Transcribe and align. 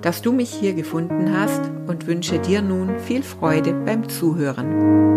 dass 0.00 0.22
du 0.22 0.32
mich 0.32 0.50
hier 0.50 0.74
gefunden 0.74 1.36
hast 1.36 1.60
und 1.86 2.06
wünsche 2.06 2.38
dir 2.38 2.62
nun 2.62 2.98
viel 2.98 3.22
Freude 3.22 3.72
beim 3.72 4.08
Zuhören. 4.08 5.14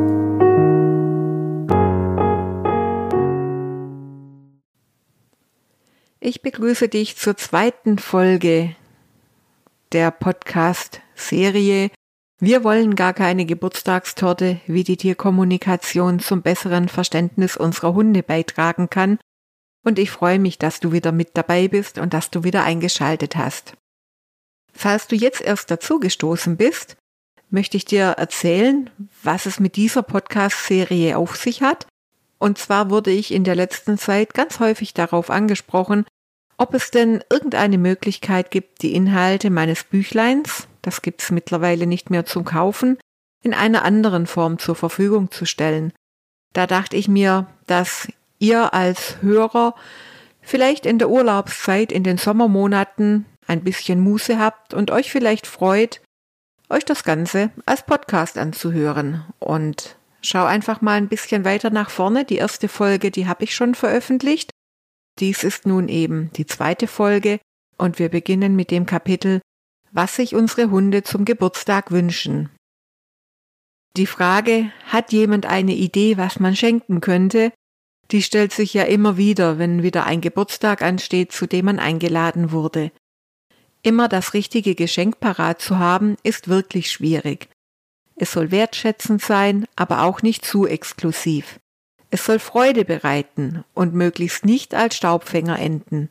Ich 6.19 6.41
begrüße 6.41 6.89
dich 6.89 7.15
zur 7.15 7.37
zweiten 7.37 7.99
Folge 7.99 8.75
der 9.93 10.11
Podcast-Serie 10.11 11.89
Wir 12.39 12.63
wollen 12.63 12.95
gar 12.95 13.13
keine 13.13 13.45
Geburtstagstorte, 13.45 14.59
wie 14.67 14.83
die 14.83 14.97
Tierkommunikation 14.97 16.19
zum 16.19 16.41
besseren 16.41 16.89
Verständnis 16.89 17.55
unserer 17.55 17.93
Hunde 17.93 18.23
beitragen 18.23 18.89
kann. 18.89 19.19
Und 19.85 19.99
ich 19.99 20.11
freue 20.11 20.37
mich, 20.37 20.59
dass 20.59 20.79
du 20.81 20.91
wieder 20.91 21.11
mit 21.11 21.29
dabei 21.35 21.67
bist 21.67 21.97
und 21.97 22.13
dass 22.13 22.29
du 22.29 22.43
wieder 22.43 22.63
eingeschaltet 22.63 23.37
hast. 23.37 23.77
Falls 24.73 25.07
du 25.07 25.15
jetzt 25.15 25.41
erst 25.41 25.71
dazugestoßen 25.71 26.57
bist, 26.57 26.97
möchte 27.49 27.77
ich 27.77 27.85
dir 27.85 28.05
erzählen, 28.17 28.89
was 29.23 29.45
es 29.45 29.59
mit 29.59 29.75
dieser 29.75 30.03
Podcast-Serie 30.03 31.17
auf 31.17 31.35
sich 31.35 31.61
hat. 31.61 31.87
Und 32.39 32.57
zwar 32.57 32.89
wurde 32.89 33.11
ich 33.11 33.33
in 33.33 33.43
der 33.43 33.55
letzten 33.55 33.97
Zeit 33.97 34.33
ganz 34.33 34.59
häufig 34.59 34.93
darauf 34.93 35.29
angesprochen, 35.29 36.05
ob 36.57 36.73
es 36.73 36.91
denn 36.91 37.23
irgendeine 37.29 37.77
Möglichkeit 37.77 38.51
gibt, 38.51 38.81
die 38.81 38.93
Inhalte 38.93 39.49
meines 39.49 39.83
Büchleins, 39.83 40.67
das 40.81 41.01
gibt's 41.01 41.31
mittlerweile 41.31 41.85
nicht 41.85 42.09
mehr 42.09 42.25
zum 42.25 42.45
Kaufen, 42.45 42.97
in 43.43 43.53
einer 43.53 43.85
anderen 43.85 44.25
Form 44.27 44.57
zur 44.57 44.75
Verfügung 44.75 45.31
zu 45.31 45.45
stellen. 45.45 45.93
Da 46.53 46.65
dachte 46.65 46.95
ich 46.95 47.07
mir, 47.07 47.47
dass 47.67 48.07
ihr 48.39 48.73
als 48.73 49.21
Hörer 49.21 49.75
vielleicht 50.41 50.85
in 50.85 50.97
der 50.97 51.09
Urlaubszeit 51.09 51.91
in 51.91 52.03
den 52.03 52.17
Sommermonaten 52.17 53.25
ein 53.47 53.63
bisschen 53.63 53.99
Muße 53.99 54.37
habt 54.37 54.73
und 54.73 54.91
euch 54.91 55.11
vielleicht 55.11 55.47
freut, 55.47 56.01
euch 56.69 56.85
das 56.85 57.03
Ganze 57.03 57.51
als 57.65 57.85
Podcast 57.85 58.37
anzuhören. 58.37 59.25
Und 59.39 59.97
schau 60.21 60.45
einfach 60.45 60.81
mal 60.81 60.97
ein 60.97 61.07
bisschen 61.07 61.45
weiter 61.45 61.69
nach 61.69 61.89
vorne. 61.89 62.25
Die 62.25 62.35
erste 62.35 62.67
Folge, 62.67 63.09
die 63.09 63.27
habe 63.27 63.45
ich 63.45 63.55
schon 63.55 63.73
veröffentlicht. 63.73 64.51
Dies 65.19 65.43
ist 65.43 65.65
nun 65.65 65.87
eben 65.87 66.31
die 66.33 66.45
zweite 66.45 66.87
Folge 66.87 67.39
und 67.77 67.99
wir 67.99 68.09
beginnen 68.09 68.55
mit 68.55 68.69
dem 68.69 68.85
Kapitel, 68.85 69.41
was 69.91 70.15
sich 70.15 70.35
unsere 70.35 70.69
Hunde 70.69 71.03
zum 71.03 71.25
Geburtstag 71.25 71.91
wünschen. 71.91 72.49
Die 73.95 74.05
Frage, 74.05 74.71
hat 74.85 75.11
jemand 75.11 75.47
eine 75.47 75.73
Idee, 75.73 76.17
was 76.17 76.39
man 76.39 76.55
schenken 76.55 77.01
könnte, 77.01 77.51
die 78.11 78.21
stellt 78.21 78.53
sich 78.53 78.73
ja 78.73 78.83
immer 78.83 79.17
wieder, 79.17 79.57
wenn 79.57 79.83
wieder 79.83 80.05
ein 80.05 80.21
Geburtstag 80.21 80.81
ansteht, 80.81 81.31
zu 81.31 81.47
dem 81.47 81.65
man 81.65 81.79
eingeladen 81.79 82.51
wurde. 82.51 82.91
Immer 83.81 84.07
das 84.07 84.33
richtige 84.33 84.75
Geschenk 84.75 85.19
parat 85.19 85.61
zu 85.61 85.77
haben, 85.77 86.17
ist 86.23 86.47
wirklich 86.47 86.91
schwierig. 86.91 87.49
Es 88.15 88.31
soll 88.31 88.51
wertschätzend 88.51 89.21
sein, 89.21 89.67
aber 89.75 90.01
auch 90.03 90.21
nicht 90.21 90.43
zu 90.43 90.65
exklusiv. 90.65 91.59
Es 92.09 92.25
soll 92.25 92.39
Freude 92.39 92.85
bereiten 92.85 93.63
und 93.73 93.93
möglichst 93.93 94.45
nicht 94.45 94.73
als 94.73 94.95
Staubfänger 94.95 95.59
enden. 95.59 96.09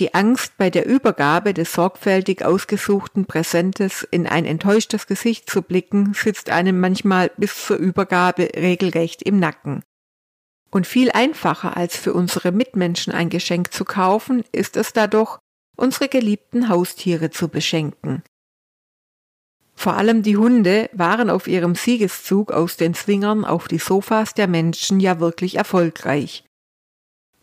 Die 0.00 0.12
Angst, 0.12 0.56
bei 0.56 0.70
der 0.70 0.86
Übergabe 0.86 1.54
des 1.54 1.72
sorgfältig 1.72 2.44
ausgesuchten 2.44 3.26
Präsentes 3.26 4.02
in 4.10 4.26
ein 4.26 4.44
enttäuschtes 4.44 5.06
Gesicht 5.06 5.48
zu 5.48 5.62
blicken, 5.62 6.14
sitzt 6.14 6.50
einem 6.50 6.80
manchmal 6.80 7.30
bis 7.36 7.66
zur 7.66 7.76
Übergabe 7.76 8.50
regelrecht 8.56 9.22
im 9.22 9.38
Nacken. 9.38 9.84
Und 10.70 10.88
viel 10.88 11.12
einfacher 11.12 11.76
als 11.76 11.96
für 11.96 12.12
unsere 12.12 12.50
Mitmenschen 12.50 13.12
ein 13.12 13.28
Geschenk 13.28 13.72
zu 13.72 13.84
kaufen, 13.84 14.42
ist 14.50 14.76
es 14.76 14.92
dadurch, 14.92 15.38
unsere 15.76 16.08
geliebten 16.08 16.68
Haustiere 16.68 17.30
zu 17.30 17.48
beschenken. 17.48 18.22
Vor 19.74 19.94
allem 19.94 20.22
die 20.22 20.36
Hunde 20.36 20.88
waren 20.92 21.30
auf 21.30 21.48
ihrem 21.48 21.74
Siegeszug 21.74 22.52
aus 22.52 22.76
den 22.76 22.94
Zwingern 22.94 23.44
auf 23.44 23.68
die 23.68 23.78
Sofas 23.78 24.34
der 24.34 24.46
Menschen 24.46 25.00
ja 25.00 25.20
wirklich 25.20 25.56
erfolgreich. 25.56 26.44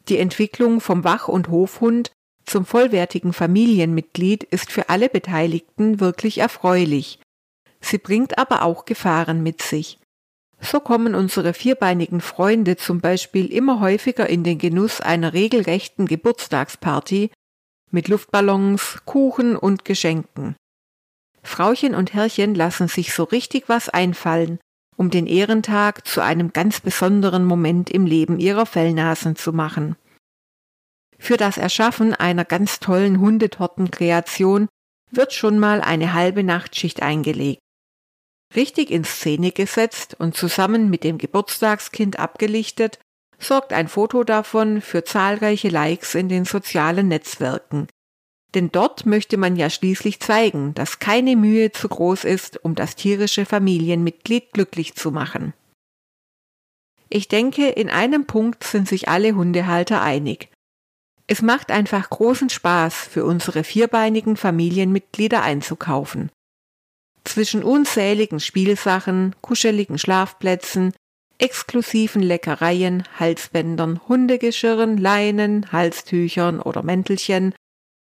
Die 0.08 0.18
Entwicklung 0.18 0.82
vom 0.82 1.04
Wach- 1.04 1.28
und 1.28 1.50
Hofhund 1.50 2.12
zum 2.46 2.66
vollwertigen 2.66 3.34
Familienmitglied 3.34 4.44
ist 4.44 4.72
für 4.72 4.90
alle 4.90 5.10
Beteiligten 5.10 6.00
wirklich 6.00 6.40
erfreulich. 6.40 7.20
Sie 7.80 7.98
bringt 7.98 8.38
aber 8.38 8.64
auch 8.64 8.86
Gefahren 8.86 9.44
mit 9.44 9.62
sich. 9.62 10.00
So 10.60 10.80
kommen 10.80 11.16
unsere 11.16 11.54
vierbeinigen 11.54 12.22
Freunde 12.22 12.78
zum 12.78 13.02
Beispiel 13.02 13.52
immer 13.52 13.80
häufiger 13.80 14.30
in 14.30 14.44
den 14.44 14.58
Genuss 14.58 15.02
einer 15.02 15.34
regelrechten 15.34 16.06
Geburtstagsparty 16.06 17.32
mit 17.92 18.08
Luftballons, 18.08 19.02
Kuchen 19.06 19.56
und 19.56 19.86
Geschenken. 19.86 20.56
Frauchen 21.44 21.96
und 21.96 22.14
Herrchen 22.14 22.56
lassen 22.56 22.88
sich 22.88 23.14
so 23.14 23.24
richtig 23.24 23.68
was 23.68 23.90
einfallen, 23.90 24.60
um 24.96 25.10
den 25.10 25.28
Ehrentag 25.28 26.08
zu 26.08 26.22
einem 26.22 26.54
ganz 26.54 26.80
besonderen 26.80 27.46
Moment 27.46 27.90
im 27.90 28.06
Leben 28.06 28.40
ihrer 28.40 28.66
Fellnasen 28.66 29.36
zu 29.36 29.52
machen. 29.52 29.96
Für 31.18 31.38
das 31.38 31.58
Erschaffen 31.58 32.14
einer 32.14 32.46
ganz 32.46 32.80
tollen 32.80 33.20
Hundetortenkreation 33.20 34.68
wird 35.12 35.34
schon 35.34 35.60
mal 35.60 35.82
eine 35.82 36.14
halbe 36.14 36.44
Nachtschicht 36.44 37.02
eingelegt. 37.02 37.60
Richtig 38.56 38.92
in 38.92 39.04
Szene 39.04 39.52
gesetzt 39.52 40.16
und 40.20 40.36
zusammen 40.36 40.90
mit 40.90 41.04
dem 41.04 41.18
Geburtstagskind 41.18 42.20
abgelichtet 42.20 43.00
sorgt 43.44 43.74
ein 43.74 43.88
Foto 43.88 44.24
davon 44.24 44.82
für 44.82 45.04
zahlreiche 45.04 45.70
Likes 45.70 46.16
in 46.16 46.30
den 46.30 46.46
sozialen 46.46 47.08
Netzwerken. 47.08 47.88
Denn 48.54 48.72
dort 48.72 49.06
möchte 49.06 49.38
man 49.38 49.56
ja 49.56 49.70
schließlich 49.70 50.20
zeigen, 50.20 50.74
dass 50.74 51.00
keine 51.00 51.36
Mühe 51.36 51.72
zu 51.72 51.88
groß 51.88 52.26
ist, 52.26 52.64
um 52.64 52.76
das 52.76 52.96
tierische 52.96 53.46
Familienmitglied 53.46 54.52
glücklich 54.52 54.96
zu 54.96 55.12
machen. 55.12 55.54
Ich 57.10 57.28
denke, 57.28 57.68
in 57.68 57.90
einem 57.90 58.26
Punkt 58.26 58.64
sind 58.64 58.88
sich 58.88 59.10
alle 59.10 59.36
Hundehalter 59.36 60.02
einig. 60.02 60.50
Es 61.28 61.42
macht 61.42 61.72
einfach 61.72 62.10
großen 62.10 62.50
Spaß, 62.50 62.94
für 62.94 63.26
unsere 63.26 63.64
vierbeinigen 63.64 64.36
Familienmitglieder 64.36 65.42
einzukaufen. 65.42 66.30
Zwischen 67.24 67.64
unzähligen 67.64 68.40
Spielsachen, 68.40 69.36
kuscheligen 69.42 69.98
Schlafplätzen, 69.98 70.94
exklusiven 71.42 72.22
Leckereien, 72.22 73.04
Halsbändern, 73.20 74.00
Hundegeschirren, 74.08 74.98
Leinen, 74.98 75.72
Halstüchern 75.72 76.62
oder 76.62 76.84
Mäntelchen, 76.84 77.56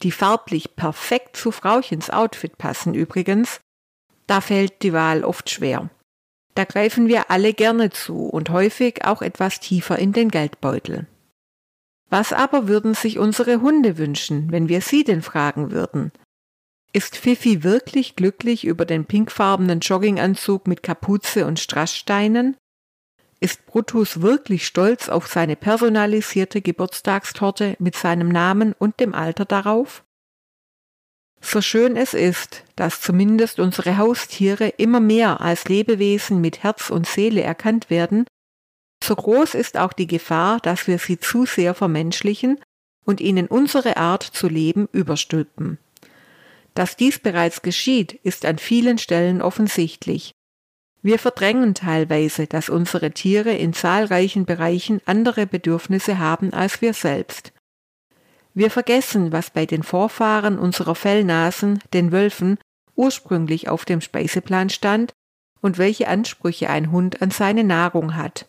die 0.03 0.11
farblich 0.11 0.75
perfekt 0.75 1.35
zu 1.35 1.51
Frauchens 1.51 2.09
Outfit 2.09 2.57
passen 2.57 2.93
übrigens, 2.93 3.61
da 4.27 4.41
fällt 4.41 4.83
die 4.83 4.93
Wahl 4.93 5.23
oft 5.23 5.49
schwer. 5.49 5.89
Da 6.53 6.65
greifen 6.65 7.07
wir 7.07 7.31
alle 7.31 7.53
gerne 7.53 7.89
zu 7.89 8.27
und 8.27 8.49
häufig 8.49 9.03
auch 9.05 9.21
etwas 9.21 9.59
tiefer 9.59 9.99
in 9.99 10.13
den 10.13 10.29
Geldbeutel. 10.29 11.07
Was 12.09 12.31
aber 12.31 12.67
würden 12.67 12.93
sich 12.93 13.17
unsere 13.17 13.61
Hunde 13.61 13.97
wünschen, 13.97 14.51
wenn 14.51 14.69
wir 14.69 14.81
sie 14.81 15.03
denn 15.03 15.21
fragen 15.21 15.71
würden? 15.71 16.11
Ist 16.93 17.17
Fifi 17.17 17.63
wirklich 17.63 18.15
glücklich 18.15 18.63
über 18.63 18.85
den 18.85 19.05
pinkfarbenen 19.05 19.79
Jogginganzug 19.79 20.67
mit 20.67 20.81
Kapuze 20.81 21.45
und 21.45 21.59
Strasssteinen? 21.59 22.55
Ist 23.45 23.67
Brutus 23.67 24.23
wirklich 24.23 24.65
stolz 24.65 25.07
auf 25.07 25.27
seine 25.27 25.55
personalisierte 25.55 26.63
Geburtstagstorte 26.63 27.75
mit 27.77 27.95
seinem 27.95 28.27
Namen 28.27 28.73
und 28.73 28.99
dem 28.99 29.13
Alter 29.13 29.45
darauf? 29.45 30.03
So 31.41 31.61
schön 31.61 31.95
es 31.95 32.15
ist, 32.15 32.63
dass 32.75 33.01
zumindest 33.01 33.59
unsere 33.59 33.99
Haustiere 33.99 34.69
immer 34.69 34.99
mehr 34.99 35.41
als 35.41 35.65
Lebewesen 35.65 36.41
mit 36.41 36.63
Herz 36.63 36.89
und 36.89 37.05
Seele 37.05 37.43
erkannt 37.43 37.91
werden, 37.91 38.25
so 39.03 39.15
groß 39.15 39.53
ist 39.53 39.77
auch 39.77 39.93
die 39.93 40.07
Gefahr, 40.07 40.59
dass 40.59 40.87
wir 40.87 40.97
sie 40.97 41.19
zu 41.19 41.45
sehr 41.45 41.75
vermenschlichen 41.75 42.59
und 43.05 43.21
ihnen 43.21 43.45
unsere 43.45 43.97
Art 43.97 44.23
zu 44.23 44.47
leben 44.47 44.89
überstülpen. 44.91 45.77
Dass 46.73 46.97
dies 46.97 47.19
bereits 47.19 47.61
geschieht, 47.61 48.13
ist 48.23 48.43
an 48.43 48.57
vielen 48.57 48.97
Stellen 48.97 49.43
offensichtlich, 49.43 50.33
wir 51.05 51.19
verdrängen 51.19 51.75
teilweise, 51.75 52.47
dass 52.47 52.67
unsere 52.67 53.11
Tiere 53.11 53.51
in 53.51 53.73
zahlreichen 53.73 54.45
Bereichen 54.45 55.01
andere 55.05 55.45
Bedürfnisse 55.45 56.17
haben 56.17 56.51
als 56.51 56.81
wir 56.81 56.95
selbst. 56.95 57.53
Wir 58.55 58.71
vergessen, 58.71 59.31
was 59.31 59.51
bei 59.51 59.67
den 59.67 59.83
Vorfahren 59.83 60.57
unserer 60.57 60.95
Fellnasen, 60.95 61.79
den 61.93 62.11
Wölfen, 62.11 62.57
ursprünglich 62.95 63.69
auf 63.69 63.85
dem 63.85 64.01
Speiseplan 64.01 64.71
stand 64.71 65.13
und 65.61 65.77
welche 65.77 66.07
Ansprüche 66.07 66.71
ein 66.71 66.91
Hund 66.91 67.21
an 67.21 67.29
seine 67.29 67.63
Nahrung 67.63 68.15
hat. 68.15 68.47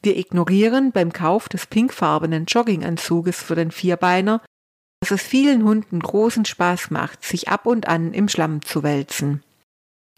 Wir 0.00 0.16
ignorieren 0.16 0.92
beim 0.92 1.12
Kauf 1.12 1.48
des 1.48 1.66
pinkfarbenen 1.66 2.44
Jogginganzuges 2.44 3.42
für 3.42 3.56
den 3.56 3.72
Vierbeiner, 3.72 4.42
dass 5.00 5.10
es 5.10 5.22
vielen 5.22 5.64
Hunden 5.64 5.98
großen 5.98 6.44
Spaß 6.44 6.92
macht, 6.92 7.24
sich 7.24 7.48
ab 7.48 7.66
und 7.66 7.88
an 7.88 8.14
im 8.14 8.28
Schlamm 8.28 8.62
zu 8.62 8.84
wälzen. 8.84 9.42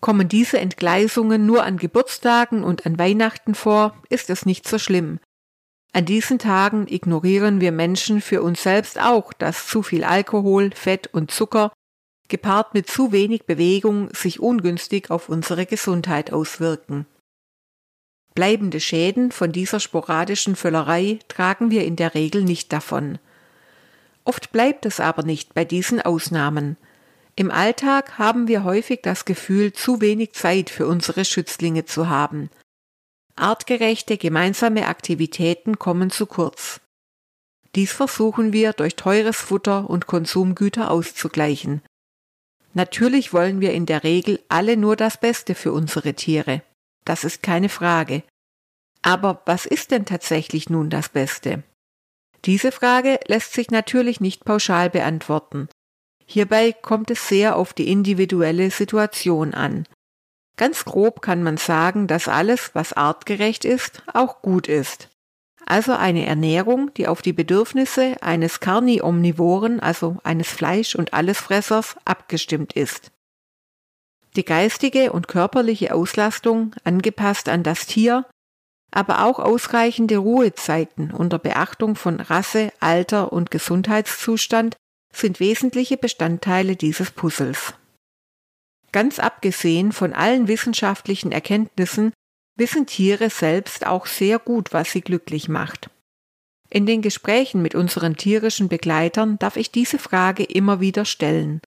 Kommen 0.05 0.29
diese 0.29 0.59
Entgleisungen 0.59 1.47
nur 1.47 1.63
an 1.63 1.79
Geburtstagen 1.79 2.63
und 2.63 2.85
an 2.85 2.99
Weihnachten 2.99 3.55
vor, 3.55 3.97
ist 4.11 4.29
es 4.29 4.45
nicht 4.45 4.69
so 4.69 4.79
schlimm. 4.79 5.19
An 5.95 6.05
diesen 6.05 6.39
Tagen 6.39 6.87
ignorieren 6.87 7.63
wir 7.63 7.73
Menschen 7.73 8.21
für 8.21 8.43
uns 8.43 8.63
selbst 8.63 9.01
auch, 9.01 9.33
dass 9.33 9.67
zu 9.67 9.83
viel 9.83 10.05
Alkohol, 10.05 10.73
Fett 10.75 11.07
und 11.15 11.31
Zucker 11.31 11.73
gepaart 12.29 12.75
mit 12.75 12.87
zu 12.87 13.13
wenig 13.13 13.47
Bewegung 13.47 14.13
sich 14.13 14.41
ungünstig 14.41 15.11
auf 15.11 15.31
unsere 15.31 15.65
Gesundheit 15.65 16.35
auswirken. 16.35 17.07
Bleibende 18.35 18.81
Schäden 18.81 19.33
von 19.33 19.53
dieser 19.53 19.81
sporadischen 19.81 20.55
Völlerei 20.55 21.19
tragen 21.29 21.71
wir 21.71 21.87
in 21.87 21.97
der 21.97 22.15
Regel 22.15 22.45
nicht 22.45 22.75
davon. 22.75 23.19
Oft 24.25 24.53
bleibt 24.53 24.85
es 24.85 25.01
aber 25.01 25.23
nicht 25.23 25.55
bei 25.55 25.65
diesen 25.65 26.03
Ausnahmen. 26.03 26.77
Im 27.37 27.51
Alltag 27.51 28.19
haben 28.19 28.47
wir 28.47 28.63
häufig 28.63 29.01
das 29.03 29.25
Gefühl, 29.25 29.73
zu 29.73 30.01
wenig 30.01 30.35
Zeit 30.35 30.71
für 30.71 30.87
unsere 30.87 31.25
Schützlinge 31.25 31.85
zu 31.85 32.09
haben. 32.09 32.49
Artgerechte 33.35 34.17
gemeinsame 34.17 34.87
Aktivitäten 34.87 35.79
kommen 35.79 36.11
zu 36.11 36.27
kurz. 36.27 36.81
Dies 37.75 37.93
versuchen 37.93 38.53
wir 38.53 38.73
durch 38.73 38.95
teures 38.95 39.39
Futter 39.39 39.91
und 39.91 40.07
Konsumgüter 40.07 40.93
auszugleichen. 40.93 41.83
Natürlich 42.73 43.33
wollen 43.33 43.61
wir 43.61 43.73
in 43.73 43.87
der 43.87 44.05
Regel 44.05 44.41
alle 44.49 44.77
nur 44.77 44.95
das 44.95 45.19
Beste 45.19 45.57
für 45.57 45.73
unsere 45.73 46.15
Tiere. 46.15 46.63
Das 47.05 47.25
ist 47.25 47.43
keine 47.43 47.69
Frage. 47.69 48.23
Aber 49.03 49.43
was 49.45 49.67
ist 49.67 49.91
denn 49.91 50.07
tatsächlich 50.07 50.71
nun 50.71 50.89
das 50.89 51.09
Beste? 51.09 51.65
Diese 52.45 52.71
Frage 52.71 53.19
lässt 53.27 53.55
sich 53.55 53.71
natürlich 53.71 54.21
nicht 54.21 54.45
pauschal 54.45 54.89
beantworten. 54.89 55.69
Hierbei 56.27 56.73
kommt 56.73 57.11
es 57.11 57.29
sehr 57.29 57.57
auf 57.57 57.73
die 57.73 57.91
individuelle 57.91 58.71
Situation 58.71 59.55
an. 59.55 59.87
Ganz 60.57 60.85
grob 60.85 61.21
kann 61.21 61.43
man 61.43 61.57
sagen, 61.57 62.07
dass 62.07 62.29
alles, 62.29 62.71
was 62.75 62.93
artgerecht 62.93 63.65
ist, 63.65 64.03
auch 64.13 64.41
gut 64.41 64.69
ist. 64.69 65.09
Also 65.67 65.93
eine 65.93 66.27
Ernährung, 66.27 66.93
die 66.95 67.09
auf 67.09 67.23
die 67.23 67.33
Bedürfnisse 67.33 68.17
eines 68.23 68.61
Carniomnivoren, 68.61 69.81
also 69.81 70.19
eines 70.23 70.49
Fleisch- 70.49 70.95
und 70.95 71.15
Allesfressers, 71.15 71.97
abgestimmt 72.05 72.75
ist. 72.75 73.11
Die 74.37 74.45
geistige 74.45 75.13
und 75.13 75.29
körperliche 75.29 75.95
Auslastung, 75.95 76.75
angepasst 76.85 77.49
an 77.49 77.63
das 77.63 77.87
Tier, 77.87 78.27
aber 78.91 79.25
auch 79.25 79.39
ausreichende 79.39 80.19
Ruhezeiten 80.19 81.11
unter 81.11 81.39
Beachtung 81.39 81.97
von 81.97 82.21
Rasse, 82.21 82.73
Alter 82.81 83.33
und 83.33 83.51
Gesundheitszustand 83.51 84.77
sind 85.17 85.41
wesentliche 85.41 85.97
Bestandteile 85.97 86.77
dieses 86.77 87.11
Puzzles. 87.11 87.75
Ganz 88.93 89.19
abgesehen 89.19 89.93
von 89.93 90.13
allen 90.13 90.47
wissenschaftlichen 90.47 91.33
Erkenntnissen 91.33 92.13
wissen 92.57 92.87
Tiere 92.87 93.31
selbst 93.31 93.87
auch 93.87 94.07
sehr 94.07 94.39
gut, 94.39 94.73
was 94.73 94.93
sie 94.93 95.01
glücklich 95.01 95.49
macht. 95.49 95.91
In 96.71 96.87
den 96.87 97.03
Gesprächen 97.03 97.63
mit 97.63 97.75
unseren 97.75 98.17
tierischen 98.17 98.69
Begleitern 98.69 99.39
darf 99.39 99.57
ich 99.57 99.71
diese 99.71 99.99
Frage 99.99 100.45
immer 100.45 100.81
wieder 100.81 101.05
stellen. 101.05 101.61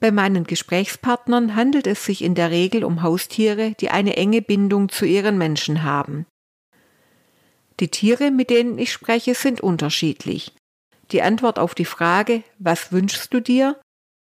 Bei 0.00 0.10
meinen 0.10 0.44
Gesprächspartnern 0.44 1.54
handelt 1.54 1.86
es 1.86 2.04
sich 2.04 2.22
in 2.22 2.34
der 2.34 2.50
Regel 2.50 2.84
um 2.84 3.02
Haustiere, 3.02 3.74
die 3.78 3.90
eine 3.90 4.16
enge 4.16 4.42
Bindung 4.42 4.88
zu 4.88 5.04
ihren 5.06 5.38
Menschen 5.38 5.84
haben. 5.84 6.26
Die 7.80 7.88
Tiere, 7.88 8.30
mit 8.30 8.50
denen 8.50 8.78
ich 8.78 8.92
spreche, 8.92 9.34
sind 9.34 9.60
unterschiedlich. 9.60 10.52
Die 11.12 11.22
Antwort 11.22 11.58
auf 11.58 11.74
die 11.74 11.84
Frage, 11.84 12.42
was 12.58 12.90
wünschst 12.90 13.32
du 13.34 13.40
dir, 13.40 13.78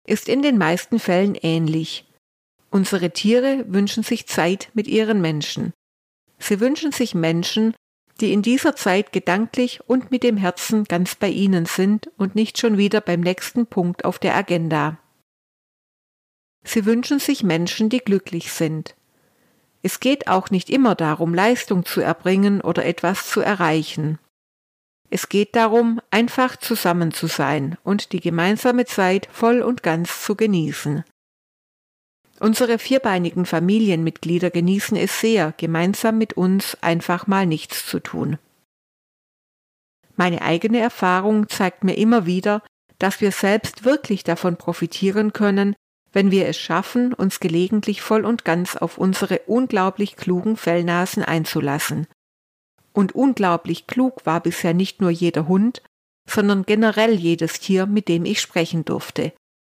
ist 0.07 0.27
in 0.27 0.41
den 0.41 0.57
meisten 0.57 0.99
Fällen 0.99 1.35
ähnlich. 1.35 2.05
Unsere 2.71 3.11
Tiere 3.11 3.65
wünschen 3.67 4.03
sich 4.03 4.27
Zeit 4.27 4.69
mit 4.73 4.87
ihren 4.87 5.21
Menschen. 5.21 5.73
Sie 6.39 6.59
wünschen 6.59 6.91
sich 6.91 7.13
Menschen, 7.13 7.75
die 8.19 8.33
in 8.33 8.41
dieser 8.41 8.75
Zeit 8.75 9.11
gedanklich 9.11 9.81
und 9.87 10.09
mit 10.09 10.23
dem 10.23 10.37
Herzen 10.37 10.85
ganz 10.85 11.15
bei 11.15 11.29
ihnen 11.29 11.65
sind 11.65 12.09
und 12.17 12.33
nicht 12.33 12.57
schon 12.57 12.77
wieder 12.77 13.01
beim 13.01 13.21
nächsten 13.21 13.67
Punkt 13.67 14.05
auf 14.05 14.17
der 14.17 14.35
Agenda. 14.35 14.97
Sie 16.63 16.85
wünschen 16.85 17.19
sich 17.19 17.43
Menschen, 17.43 17.89
die 17.89 17.99
glücklich 17.99 18.51
sind. 18.51 18.95
Es 19.83 19.99
geht 19.99 20.27
auch 20.27 20.49
nicht 20.49 20.69
immer 20.69 20.95
darum, 20.95 21.33
Leistung 21.33 21.85
zu 21.85 22.01
erbringen 22.01 22.61
oder 22.61 22.85
etwas 22.85 23.27
zu 23.27 23.41
erreichen. 23.41 24.19
Es 25.13 25.27
geht 25.27 25.57
darum, 25.57 25.99
einfach 26.09 26.55
zusammen 26.55 27.11
zu 27.11 27.27
sein 27.27 27.77
und 27.83 28.13
die 28.13 28.21
gemeinsame 28.21 28.85
Zeit 28.85 29.27
voll 29.29 29.61
und 29.61 29.83
ganz 29.83 30.23
zu 30.23 30.35
genießen. 30.35 31.03
Unsere 32.39 32.79
vierbeinigen 32.79 33.45
Familienmitglieder 33.45 34.49
genießen 34.49 34.95
es 34.95 35.19
sehr, 35.19 35.53
gemeinsam 35.57 36.17
mit 36.17 36.33
uns 36.33 36.77
einfach 36.81 37.27
mal 37.27 37.45
nichts 37.45 37.85
zu 37.85 37.99
tun. 37.99 38.37
Meine 40.15 40.41
eigene 40.41 40.79
Erfahrung 40.79 41.49
zeigt 41.49 41.83
mir 41.83 41.97
immer 41.97 42.25
wieder, 42.25 42.63
dass 42.97 43.19
wir 43.19 43.33
selbst 43.33 43.83
wirklich 43.83 44.23
davon 44.23 44.55
profitieren 44.55 45.33
können, 45.33 45.75
wenn 46.13 46.31
wir 46.31 46.47
es 46.47 46.57
schaffen, 46.57 47.13
uns 47.13 47.41
gelegentlich 47.41 48.01
voll 48.01 48.23
und 48.23 48.45
ganz 48.45 48.77
auf 48.77 48.97
unsere 48.97 49.39
unglaublich 49.39 50.15
klugen 50.15 50.55
Fellnasen 50.55 51.23
einzulassen. 51.23 52.07
Und 52.93 53.15
unglaublich 53.15 53.87
klug 53.87 54.25
war 54.25 54.41
bisher 54.41 54.73
nicht 54.73 55.01
nur 55.01 55.11
jeder 55.11 55.47
Hund, 55.47 55.81
sondern 56.27 56.63
generell 56.63 57.13
jedes 57.13 57.59
Tier, 57.59 57.85
mit 57.85 58.07
dem 58.07 58.25
ich 58.25 58.41
sprechen 58.41 58.85
durfte. 58.85 59.33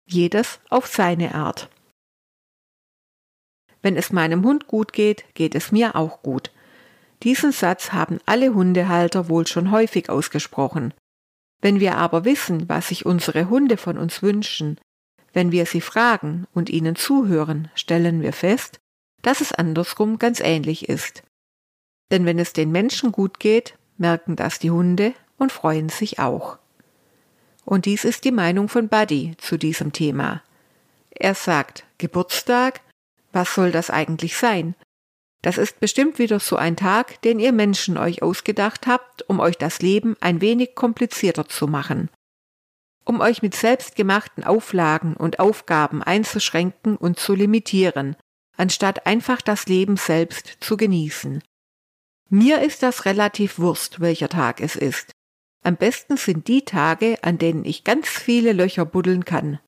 Jedes 0.06 0.60
auf 0.70 0.88
seine 0.88 1.36
Art. 1.36 1.70
Wenn 3.82 3.98
es 3.98 4.12
meinem 4.12 4.44
Hund 4.44 4.68
gut 4.68 4.94
geht, 4.94 5.26
geht 5.34 5.56
es 5.56 5.72
mir 5.72 5.96
auch 5.96 6.22
gut. 6.22 6.52
Diesen 7.24 7.52
Satz 7.52 7.92
haben 7.92 8.20
alle 8.26 8.54
Hundehalter 8.54 9.30
wohl 9.30 9.48
schon 9.48 9.72
häufig 9.72 10.10
ausgesprochen. 10.10 10.94
Wenn 11.62 11.80
wir 11.80 11.98
aber 11.98 12.26
wissen, 12.26 12.68
was 12.68 12.88
sich 12.88 13.06
unsere 13.06 13.50
Hunde 13.50 13.78
von 13.78 13.98
uns 13.98 14.24
wünschen, 14.24 14.80
wenn 15.34 15.52
wir 15.52 15.66
sie 15.66 15.82
fragen 15.82 16.48
und 16.54 16.70
ihnen 16.70 16.96
zuhören, 16.96 17.70
stellen 17.76 18.22
wir 18.22 18.34
fest, 18.34 18.80
dass 19.22 19.42
es 19.42 19.52
andersrum 19.52 20.18
ganz 20.18 20.40
ähnlich 20.40 20.90
ist. 20.90 21.24
Denn 22.12 22.26
wenn 22.26 22.38
es 22.38 22.54
den 22.54 22.72
Menschen 22.72 23.12
gut 23.12 23.40
geht, 23.40 23.78
merken 23.98 24.36
das 24.36 24.60
die 24.60 24.70
Hunde 24.70 25.14
und 25.38 25.52
freuen 25.52 25.90
sich 25.90 26.20
auch. 26.20 26.58
Und 27.64 27.86
dies 27.86 28.04
ist 28.04 28.26
die 28.26 28.32
Meinung 28.32 28.68
von 28.68 28.90
Buddy 28.90 29.36
zu 29.38 29.58
diesem 29.58 29.94
Thema. 29.94 30.44
Er 31.12 31.36
sagt, 31.36 31.86
Geburtstag, 31.98 32.82
was 33.32 33.56
soll 33.56 33.72
das 33.72 33.90
eigentlich 33.90 34.36
sein? 34.36 34.76
Das 35.42 35.58
ist 35.58 35.80
bestimmt 35.80 36.20
wieder 36.20 36.40
so 36.40 36.56
ein 36.56 36.76
Tag, 36.76 37.22
den 37.22 37.40
ihr 37.40 37.52
Menschen 37.52 37.98
euch 37.98 38.22
ausgedacht 38.22 38.88
habt, 38.88 39.28
um 39.30 39.40
euch 39.40 39.58
das 39.58 39.82
Leben 39.82 40.16
ein 40.20 40.42
wenig 40.42 40.76
komplizierter 40.76 41.48
zu 41.48 41.68
machen. 41.68 42.10
Um 43.06 43.22
euch 43.22 43.42
mit 43.42 43.56
selbstgemachten 43.56 44.44
Auflagen 44.44 45.16
und 45.16 45.40
Aufgaben 45.40 46.04
einzuschränken 46.04 46.98
und 46.98 47.20
zu 47.20 47.34
limitieren, 47.34 48.16
anstatt 48.58 49.08
einfach 49.08 49.42
das 49.42 49.66
Leben 49.66 49.98
selbst 49.98 50.58
zu 50.60 50.78
genießen. 50.78 51.42
Mir 52.34 52.62
ist 52.62 52.82
das 52.82 53.04
relativ 53.04 53.60
Wurst, 53.60 54.00
welcher 54.00 54.30
Tag 54.30 54.62
es 54.62 54.78
ist. 54.78 55.12
Am 55.64 55.76
besten 55.76 56.16
sind 56.16 56.48
die 56.48 56.64
Tage, 56.64 57.22
an 57.24 57.38
denen 57.38 57.66
ich 57.66 57.84
ganz 57.84 58.08
viele 58.08 58.54
Löcher 58.54 58.86
buddeln 58.86 59.26
kann. 59.26 59.60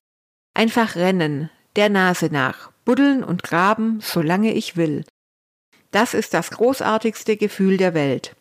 Einfach 0.54 0.96
rennen, 0.96 1.50
der 1.76 1.90
Nase 1.90 2.30
nach, 2.32 2.72
buddeln 2.86 3.22
und 3.22 3.42
graben, 3.42 4.00
solange 4.00 4.54
ich 4.54 4.78
will. 4.78 5.04
Das 5.90 6.14
ist 6.14 6.32
das 6.32 6.52
großartigste 6.52 7.36
Gefühl 7.36 7.76
der 7.76 7.92
Welt. 7.92 8.34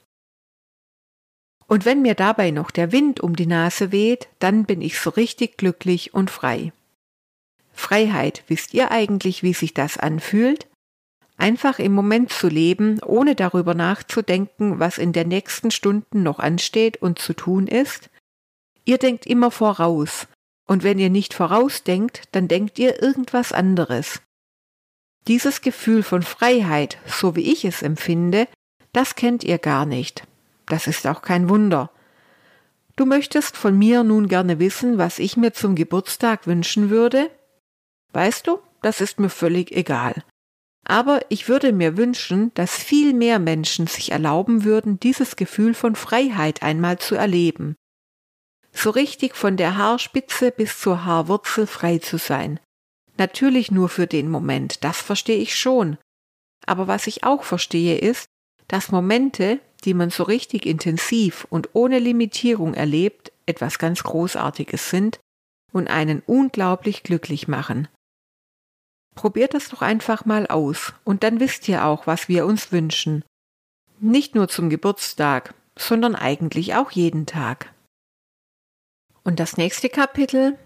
Und 1.67 1.83
wenn 1.83 2.01
mir 2.01 2.15
dabei 2.15 2.51
noch 2.51 2.71
der 2.71 2.93
Wind 2.93 3.19
um 3.19 3.35
die 3.35 3.45
Nase 3.45 3.91
weht, 3.91 4.29
dann 4.39 4.63
bin 4.63 4.81
ich 4.81 4.99
so 5.01 5.09
richtig 5.09 5.57
glücklich 5.57 6.13
und 6.13 6.31
frei. 6.31 6.71
Freiheit, 7.73 8.45
wisst 8.47 8.73
ihr 8.73 8.89
eigentlich, 8.89 9.43
wie 9.43 9.53
sich 9.53 9.73
das 9.73 9.97
anfühlt? 9.97 10.69
Einfach 11.37 11.79
im 11.79 11.93
Moment 11.93 12.31
zu 12.31 12.47
leben, 12.47 13.01
ohne 13.01 13.35
darüber 13.35 13.73
nachzudenken, 13.73 14.79
was 14.79 14.97
in 14.97 15.13
den 15.13 15.27
nächsten 15.27 15.71
Stunden 15.71 16.23
noch 16.23 16.39
ansteht 16.39 16.97
und 16.97 17.19
zu 17.19 17.33
tun 17.33 17.67
ist? 17.67 18.09
Ihr 18.85 18.97
denkt 18.97 19.25
immer 19.25 19.51
voraus, 19.51 20.27
und 20.65 20.83
wenn 20.83 20.99
ihr 20.99 21.09
nicht 21.09 21.33
vorausdenkt, 21.33 22.23
dann 22.31 22.47
denkt 22.47 22.79
ihr 22.79 23.01
irgendwas 23.01 23.51
anderes. 23.51 24.21
Dieses 25.27 25.61
Gefühl 25.61 26.03
von 26.03 26.21
Freiheit, 26.21 26.97
so 27.07 27.35
wie 27.35 27.51
ich 27.51 27.65
es 27.65 27.81
empfinde, 27.81 28.47
das 28.91 29.15
kennt 29.15 29.43
ihr 29.43 29.57
gar 29.57 29.85
nicht. 29.85 30.27
Das 30.67 30.87
ist 30.87 31.07
auch 31.07 31.21
kein 31.21 31.49
Wunder. 31.49 31.89
Du 32.95 33.05
möchtest 33.05 33.57
von 33.57 33.77
mir 33.77 34.03
nun 34.03 34.27
gerne 34.27 34.59
wissen, 34.59 34.97
was 34.97 35.19
ich 35.19 35.35
mir 35.35 35.51
zum 35.53 35.75
Geburtstag 35.75 36.45
wünschen 36.45 36.89
würde? 36.89 37.31
Weißt 38.11 38.45
du, 38.47 38.59
das 38.81 39.01
ist 39.01 39.19
mir 39.19 39.29
völlig 39.29 39.71
egal. 39.71 40.23
Aber 40.85 41.21
ich 41.29 41.47
würde 41.47 41.71
mir 41.71 41.97
wünschen, 41.97 42.51
dass 42.55 42.75
viel 42.75 43.13
mehr 43.13 43.39
Menschen 43.39 43.87
sich 43.87 44.11
erlauben 44.11 44.63
würden, 44.63 44.99
dieses 44.99 45.35
Gefühl 45.35 45.73
von 45.73 45.95
Freiheit 45.95 46.61
einmal 46.61 46.99
zu 46.99 47.15
erleben. 47.15 47.75
So 48.73 48.89
richtig 48.89 49.35
von 49.35 49.55
der 49.55 49.77
Haarspitze 49.77 50.51
bis 50.51 50.79
zur 50.79 51.05
Haarwurzel 51.05 51.67
frei 51.67 51.99
zu 51.99 52.17
sein. 52.17 52.59
Natürlich 53.17 53.71
nur 53.71 53.89
für 53.89 54.07
den 54.07 54.29
Moment, 54.29 54.83
das 54.83 55.01
verstehe 55.01 55.37
ich 55.37 55.55
schon. 55.55 55.97
Aber 56.65 56.87
was 56.87 57.07
ich 57.07 57.23
auch 57.23 57.43
verstehe 57.43 57.97
ist, 57.99 58.27
dass 58.67 58.91
Momente, 58.91 59.59
die 59.85 59.93
man 59.93 60.09
so 60.09 60.23
richtig 60.23 60.65
intensiv 60.65 61.45
und 61.49 61.69
ohne 61.73 61.99
Limitierung 61.99 62.73
erlebt, 62.73 63.31
etwas 63.45 63.77
ganz 63.77 64.03
Großartiges 64.03 64.89
sind 64.89 65.19
und 65.71 65.89
einen 65.89 66.23
unglaublich 66.25 67.03
glücklich 67.03 67.47
machen. 67.47 67.87
Probiert 69.15 69.53
das 69.53 69.69
doch 69.69 69.81
einfach 69.81 70.25
mal 70.25 70.47
aus 70.47 70.93
und 71.03 71.23
dann 71.23 71.39
wisst 71.39 71.67
ihr 71.67 71.85
auch, 71.85 72.07
was 72.07 72.27
wir 72.27 72.45
uns 72.45 72.71
wünschen. 72.71 73.23
Nicht 73.99 74.35
nur 74.35 74.47
zum 74.47 74.69
Geburtstag, 74.69 75.53
sondern 75.77 76.15
eigentlich 76.15 76.75
auch 76.75 76.91
jeden 76.91 77.25
Tag. 77.25 77.73
Und 79.23 79.39
das 79.39 79.57
nächste 79.57 79.89
Kapitel, 79.89 80.57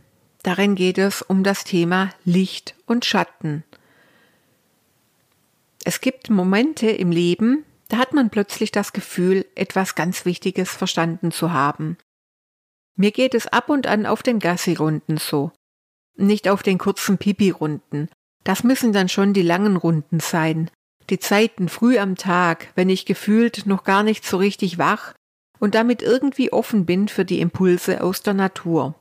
darin 0.44 0.76
geht 0.76 0.98
es 0.98 1.22
um 1.22 1.44
das 1.44 1.64
Thema 1.64 2.10
Licht 2.26 2.76
und 2.86 3.06
Schatten. 3.06 3.64
Es 5.84 6.02
gibt 6.02 6.30
Momente 6.30 6.90
im 6.90 7.12
Leben, 7.12 7.64
da 7.90 7.98
hat 7.98 8.14
man 8.14 8.30
plötzlich 8.30 8.72
das 8.72 8.92
Gefühl, 8.92 9.46
etwas 9.56 9.96
ganz 9.96 10.26
Wichtiges 10.26 10.72
verstanden 10.72 11.32
zu 11.32 11.54
haben. 11.54 11.98
Mir 12.96 13.12
geht 13.12 13.36
es 13.36 13.48
ab 13.48 13.70
und 13.70 13.88
an 13.88 14.06
auf 14.06 14.24
den 14.24 14.40
Gassi-Runden 14.40 15.18
so. 15.18 15.52
Nicht 16.16 16.50
auf 16.50 16.64
den 16.64 16.80
kurzen 16.80 17.18
Pipi-Runden. 17.20 18.10
Das 18.48 18.64
müssen 18.64 18.94
dann 18.94 19.10
schon 19.10 19.34
die 19.34 19.42
langen 19.42 19.76
Runden 19.76 20.22
sein. 20.22 20.72
Die 21.10 21.20
Zeiten 21.20 21.68
früh 21.68 21.98
am 21.98 22.16
Tag, 22.16 22.72
wenn 22.76 22.90
ich 22.90 23.06
gefühlt 23.06 23.66
noch 23.66 23.84
gar 23.84 24.04
nicht 24.04 24.24
so 24.24 24.38
richtig 24.38 24.78
wach 24.78 25.14
und 25.60 25.76
damit 25.76 26.02
irgendwie 26.02 26.54
offen 26.54 26.86
bin 26.86 27.10
für 27.10 27.26
die 27.26 27.42
Impulse 27.42 28.02
aus 28.02 28.24
der 28.24 28.36
Natur. 28.36 28.96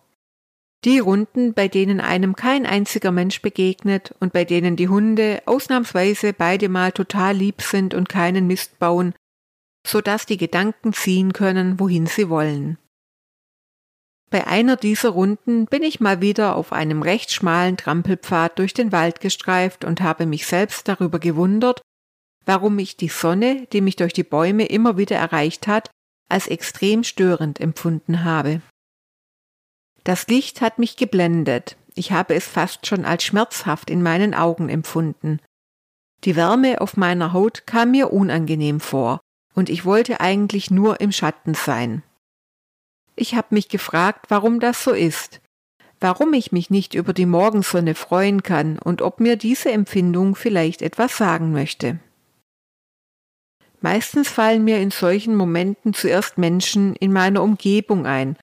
Die 0.84 0.98
Runden, 0.98 1.54
bei 1.54 1.68
denen 1.68 2.00
einem 2.00 2.34
kein 2.34 2.66
einziger 2.66 3.12
Mensch 3.12 3.40
begegnet 3.40 4.16
und 4.18 4.32
bei 4.32 4.44
denen 4.44 4.74
die 4.74 4.88
Hunde 4.88 5.40
ausnahmsweise 5.46 6.32
beide 6.32 6.68
mal 6.68 6.90
total 6.90 7.36
lieb 7.36 7.62
sind 7.62 7.94
und 7.94 8.08
keinen 8.08 8.48
Mist 8.48 8.80
bauen, 8.80 9.14
so 9.86 10.00
dass 10.00 10.26
die 10.26 10.38
Gedanken 10.38 10.92
ziehen 10.92 11.32
können, 11.32 11.78
wohin 11.78 12.06
sie 12.06 12.28
wollen. 12.28 12.78
Bei 14.36 14.46
einer 14.46 14.76
dieser 14.76 15.08
Runden 15.08 15.64
bin 15.64 15.82
ich 15.82 15.98
mal 15.98 16.20
wieder 16.20 16.56
auf 16.56 16.70
einem 16.74 17.00
recht 17.00 17.32
schmalen 17.32 17.78
Trampelpfad 17.78 18.58
durch 18.58 18.74
den 18.74 18.92
Wald 18.92 19.22
gestreift 19.22 19.82
und 19.82 20.02
habe 20.02 20.26
mich 20.26 20.46
selbst 20.46 20.88
darüber 20.88 21.18
gewundert, 21.18 21.80
warum 22.44 22.78
ich 22.78 22.98
die 22.98 23.08
Sonne, 23.08 23.66
die 23.72 23.80
mich 23.80 23.96
durch 23.96 24.12
die 24.12 24.24
Bäume 24.24 24.66
immer 24.66 24.98
wieder 24.98 25.16
erreicht 25.16 25.66
hat, 25.66 25.88
als 26.28 26.48
extrem 26.48 27.02
störend 27.02 27.60
empfunden 27.62 28.24
habe. 28.24 28.60
Das 30.04 30.26
Licht 30.26 30.60
hat 30.60 30.78
mich 30.78 30.98
geblendet, 30.98 31.78
ich 31.94 32.12
habe 32.12 32.34
es 32.34 32.46
fast 32.46 32.86
schon 32.86 33.06
als 33.06 33.24
schmerzhaft 33.24 33.88
in 33.88 34.02
meinen 34.02 34.34
Augen 34.34 34.68
empfunden. 34.68 35.40
Die 36.24 36.36
Wärme 36.36 36.82
auf 36.82 36.98
meiner 36.98 37.32
Haut 37.32 37.66
kam 37.66 37.92
mir 37.92 38.12
unangenehm 38.12 38.80
vor, 38.80 39.18
und 39.54 39.70
ich 39.70 39.86
wollte 39.86 40.20
eigentlich 40.20 40.70
nur 40.70 41.00
im 41.00 41.10
Schatten 41.10 41.54
sein. 41.54 42.02
Ich 43.16 43.34
habe 43.34 43.48
mich 43.50 43.68
gefragt, 43.68 44.26
warum 44.28 44.60
das 44.60 44.84
so 44.84 44.92
ist, 44.92 45.40
warum 46.00 46.34
ich 46.34 46.52
mich 46.52 46.68
nicht 46.70 46.94
über 46.94 47.14
die 47.14 47.26
Morgensonne 47.26 47.94
freuen 47.94 48.42
kann 48.42 48.78
und 48.78 49.00
ob 49.00 49.20
mir 49.20 49.36
diese 49.36 49.72
Empfindung 49.72 50.34
vielleicht 50.34 50.82
etwas 50.82 51.16
sagen 51.16 51.50
möchte. 51.52 51.98
Meistens 53.80 54.28
fallen 54.28 54.64
mir 54.64 54.80
in 54.80 54.90
solchen 54.90 55.34
Momenten 55.34 55.94
zuerst 55.94 56.38
Menschen 56.38 56.94
in 56.96 57.12
meiner 57.12 57.42
Umgebung 57.42 58.06
ein, 58.06 58.36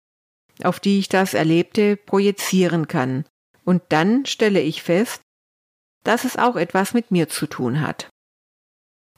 auf 0.64 0.80
die 0.80 1.00
ich 1.00 1.10
das 1.10 1.34
Erlebte 1.34 1.96
projizieren 1.96 2.88
kann, 2.88 3.26
und 3.66 3.82
dann 3.90 4.26
stelle 4.26 4.62
ich 4.62 4.84
fest, 4.84 5.22
dass 6.04 6.26
es 6.26 6.38
auch 6.38 6.56
etwas 6.56 6.94
mit 6.94 7.12
mir 7.12 7.30
zu 7.30 7.48
tun 7.48 7.82
hat. 7.82 8.10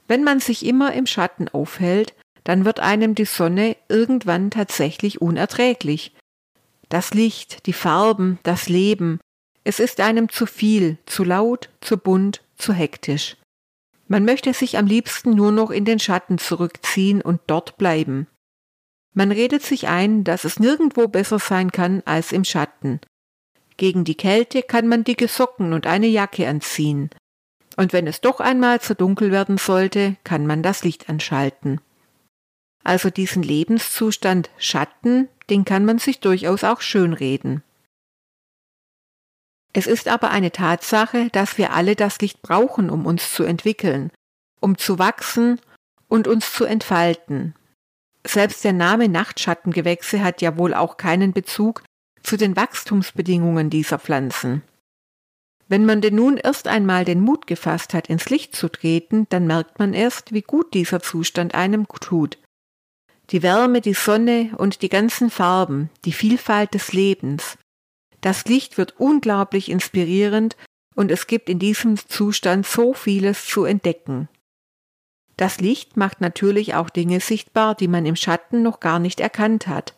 Wenn 0.08 0.22
man 0.22 0.40
sich 0.40 0.64
immer 0.64 0.92
im 0.92 1.06
Schatten 1.06 1.48
aufhält, 1.48 2.14
dann 2.46 2.64
wird 2.64 2.78
einem 2.78 3.16
die 3.16 3.24
Sonne 3.24 3.76
irgendwann 3.88 4.52
tatsächlich 4.52 5.20
unerträglich. 5.20 6.14
Das 6.88 7.12
Licht, 7.12 7.66
die 7.66 7.72
Farben, 7.72 8.38
das 8.44 8.68
Leben, 8.68 9.18
es 9.64 9.80
ist 9.80 9.98
einem 9.98 10.28
zu 10.28 10.46
viel, 10.46 10.96
zu 11.06 11.24
laut, 11.24 11.70
zu 11.80 11.96
bunt, 11.96 12.42
zu 12.56 12.72
hektisch. 12.72 13.36
Man 14.06 14.24
möchte 14.24 14.54
sich 14.54 14.78
am 14.78 14.86
liebsten 14.86 15.30
nur 15.30 15.50
noch 15.50 15.72
in 15.72 15.84
den 15.84 15.98
Schatten 15.98 16.38
zurückziehen 16.38 17.20
und 17.20 17.40
dort 17.48 17.78
bleiben. 17.78 18.28
Man 19.12 19.32
redet 19.32 19.64
sich 19.64 19.88
ein, 19.88 20.22
dass 20.22 20.44
es 20.44 20.60
nirgendwo 20.60 21.08
besser 21.08 21.40
sein 21.40 21.72
kann 21.72 22.04
als 22.04 22.30
im 22.30 22.44
Schatten. 22.44 23.00
Gegen 23.76 24.04
die 24.04 24.14
Kälte 24.14 24.62
kann 24.62 24.86
man 24.86 25.02
dicke 25.02 25.26
Socken 25.26 25.72
und 25.72 25.88
eine 25.88 26.06
Jacke 26.06 26.46
anziehen. 26.46 27.10
Und 27.76 27.92
wenn 27.92 28.06
es 28.06 28.20
doch 28.20 28.38
einmal 28.38 28.80
zu 28.80 28.94
dunkel 28.94 29.32
werden 29.32 29.58
sollte, 29.58 30.14
kann 30.22 30.46
man 30.46 30.62
das 30.62 30.84
Licht 30.84 31.08
anschalten. 31.08 31.80
Also 32.86 33.10
diesen 33.10 33.42
Lebenszustand 33.42 34.48
Schatten, 34.58 35.28
den 35.50 35.64
kann 35.64 35.84
man 35.84 35.98
sich 35.98 36.20
durchaus 36.20 36.62
auch 36.62 36.80
schönreden. 36.80 37.64
Es 39.72 39.88
ist 39.88 40.06
aber 40.06 40.30
eine 40.30 40.52
Tatsache, 40.52 41.28
dass 41.30 41.58
wir 41.58 41.72
alle 41.72 41.96
das 41.96 42.20
Licht 42.20 42.42
brauchen, 42.42 42.88
um 42.88 43.04
uns 43.04 43.32
zu 43.32 43.42
entwickeln, 43.42 44.12
um 44.60 44.78
zu 44.78 45.00
wachsen 45.00 45.60
und 46.06 46.28
uns 46.28 46.52
zu 46.52 46.64
entfalten. 46.64 47.56
Selbst 48.24 48.62
der 48.62 48.72
Name 48.72 49.08
Nachtschattengewächse 49.08 50.22
hat 50.22 50.40
ja 50.40 50.56
wohl 50.56 50.72
auch 50.72 50.96
keinen 50.96 51.32
Bezug 51.32 51.82
zu 52.22 52.36
den 52.36 52.54
Wachstumsbedingungen 52.54 53.68
dieser 53.68 53.98
Pflanzen. 53.98 54.62
Wenn 55.66 55.86
man 55.86 56.02
denn 56.02 56.14
nun 56.14 56.36
erst 56.36 56.68
einmal 56.68 57.04
den 57.04 57.20
Mut 57.20 57.48
gefasst 57.48 57.94
hat, 57.94 58.06
ins 58.06 58.30
Licht 58.30 58.54
zu 58.54 58.68
treten, 58.68 59.26
dann 59.30 59.48
merkt 59.48 59.80
man 59.80 59.92
erst, 59.92 60.32
wie 60.32 60.42
gut 60.42 60.72
dieser 60.72 61.00
Zustand 61.00 61.56
einem 61.56 61.88
tut. 61.88 62.38
Die 63.30 63.42
Wärme, 63.42 63.80
die 63.80 63.94
Sonne 63.94 64.52
und 64.56 64.82
die 64.82 64.88
ganzen 64.88 65.30
Farben, 65.30 65.90
die 66.04 66.12
Vielfalt 66.12 66.74
des 66.74 66.92
Lebens. 66.92 67.58
Das 68.20 68.44
Licht 68.44 68.78
wird 68.78 68.98
unglaublich 68.98 69.68
inspirierend 69.68 70.56
und 70.94 71.10
es 71.10 71.26
gibt 71.26 71.48
in 71.48 71.58
diesem 71.58 71.96
Zustand 71.96 72.66
so 72.66 72.94
vieles 72.94 73.46
zu 73.46 73.64
entdecken. 73.64 74.28
Das 75.36 75.60
Licht 75.60 75.96
macht 75.96 76.20
natürlich 76.20 76.74
auch 76.74 76.88
Dinge 76.88 77.20
sichtbar, 77.20 77.74
die 77.74 77.88
man 77.88 78.06
im 78.06 78.16
Schatten 78.16 78.62
noch 78.62 78.80
gar 78.80 78.98
nicht 78.98 79.20
erkannt 79.20 79.66
hat. 79.66 79.94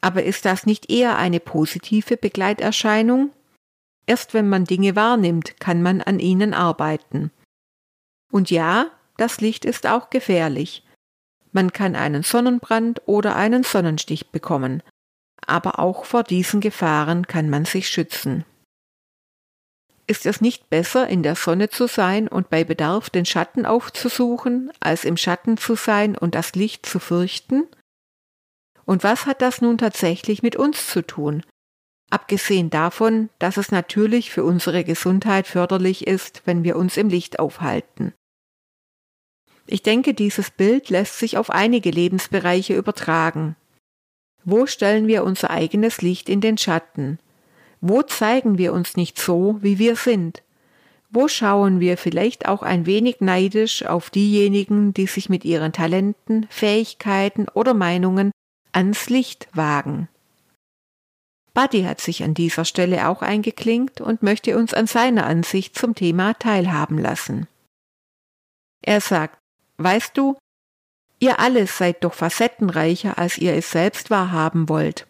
Aber 0.00 0.24
ist 0.24 0.44
das 0.44 0.66
nicht 0.66 0.90
eher 0.90 1.16
eine 1.16 1.40
positive 1.40 2.16
Begleiterscheinung? 2.16 3.30
Erst 4.06 4.34
wenn 4.34 4.48
man 4.48 4.64
Dinge 4.64 4.96
wahrnimmt, 4.96 5.60
kann 5.60 5.82
man 5.82 6.00
an 6.00 6.18
ihnen 6.18 6.54
arbeiten. 6.54 7.30
Und 8.32 8.50
ja, 8.50 8.90
das 9.16 9.40
Licht 9.40 9.64
ist 9.64 9.86
auch 9.86 10.10
gefährlich. 10.10 10.82
Man 11.52 11.72
kann 11.72 11.96
einen 11.96 12.22
Sonnenbrand 12.22 13.02
oder 13.06 13.36
einen 13.36 13.62
Sonnenstich 13.62 14.30
bekommen, 14.30 14.82
aber 15.46 15.78
auch 15.78 16.04
vor 16.04 16.22
diesen 16.22 16.60
Gefahren 16.60 17.26
kann 17.26 17.48
man 17.48 17.64
sich 17.64 17.88
schützen. 17.88 18.44
Ist 20.06 20.24
es 20.24 20.40
nicht 20.40 20.70
besser, 20.70 21.06
in 21.06 21.22
der 21.22 21.36
Sonne 21.36 21.68
zu 21.68 21.86
sein 21.86 22.28
und 22.28 22.48
bei 22.48 22.64
Bedarf 22.64 23.10
den 23.10 23.26
Schatten 23.26 23.66
aufzusuchen, 23.66 24.72
als 24.80 25.04
im 25.04 25.18
Schatten 25.18 25.58
zu 25.58 25.74
sein 25.74 26.16
und 26.16 26.34
das 26.34 26.54
Licht 26.54 26.86
zu 26.86 26.98
fürchten? 26.98 27.66
Und 28.86 29.04
was 29.04 29.26
hat 29.26 29.42
das 29.42 29.60
nun 29.60 29.76
tatsächlich 29.76 30.42
mit 30.42 30.56
uns 30.56 30.86
zu 30.86 31.06
tun? 31.06 31.42
Abgesehen 32.10 32.70
davon, 32.70 33.28
dass 33.38 33.58
es 33.58 33.70
natürlich 33.70 34.30
für 34.30 34.44
unsere 34.44 34.82
Gesundheit 34.82 35.46
förderlich 35.46 36.06
ist, 36.06 36.40
wenn 36.46 36.64
wir 36.64 36.76
uns 36.76 36.96
im 36.96 37.10
Licht 37.10 37.38
aufhalten. 37.38 38.14
Ich 39.70 39.82
denke, 39.82 40.14
dieses 40.14 40.50
Bild 40.50 40.88
lässt 40.88 41.18
sich 41.18 41.36
auf 41.36 41.50
einige 41.50 41.90
Lebensbereiche 41.90 42.74
übertragen. 42.74 43.54
Wo 44.42 44.64
stellen 44.66 45.06
wir 45.06 45.24
unser 45.24 45.50
eigenes 45.50 46.00
Licht 46.00 46.30
in 46.30 46.40
den 46.40 46.56
Schatten? 46.56 47.18
Wo 47.82 48.02
zeigen 48.02 48.56
wir 48.56 48.72
uns 48.72 48.96
nicht 48.96 49.18
so, 49.18 49.58
wie 49.60 49.78
wir 49.78 49.94
sind? 49.94 50.42
Wo 51.10 51.28
schauen 51.28 51.80
wir 51.80 51.98
vielleicht 51.98 52.48
auch 52.48 52.62
ein 52.62 52.86
wenig 52.86 53.20
neidisch 53.20 53.84
auf 53.84 54.08
diejenigen, 54.08 54.94
die 54.94 55.06
sich 55.06 55.28
mit 55.28 55.44
ihren 55.44 55.72
Talenten, 55.72 56.46
Fähigkeiten 56.48 57.46
oder 57.52 57.74
Meinungen 57.74 58.30
ans 58.72 59.10
Licht 59.10 59.48
wagen? 59.52 60.08
Buddy 61.52 61.82
hat 61.82 62.00
sich 62.00 62.22
an 62.22 62.32
dieser 62.32 62.64
Stelle 62.64 63.08
auch 63.08 63.20
eingeklinkt 63.20 64.00
und 64.00 64.22
möchte 64.22 64.56
uns 64.56 64.72
an 64.72 64.86
seiner 64.86 65.26
Ansicht 65.26 65.76
zum 65.76 65.94
Thema 65.94 66.32
teilhaben 66.34 66.96
lassen. 66.96 67.48
Er 68.80 69.02
sagt, 69.02 69.38
weißt 69.78 70.16
du, 70.16 70.36
ihr 71.18 71.40
alle 71.40 71.66
seid 71.66 72.04
doch 72.04 72.14
facettenreicher, 72.14 73.18
als 73.18 73.38
ihr 73.38 73.54
es 73.54 73.70
selbst 73.70 74.10
wahrhaben 74.10 74.68
wollt. 74.68 75.06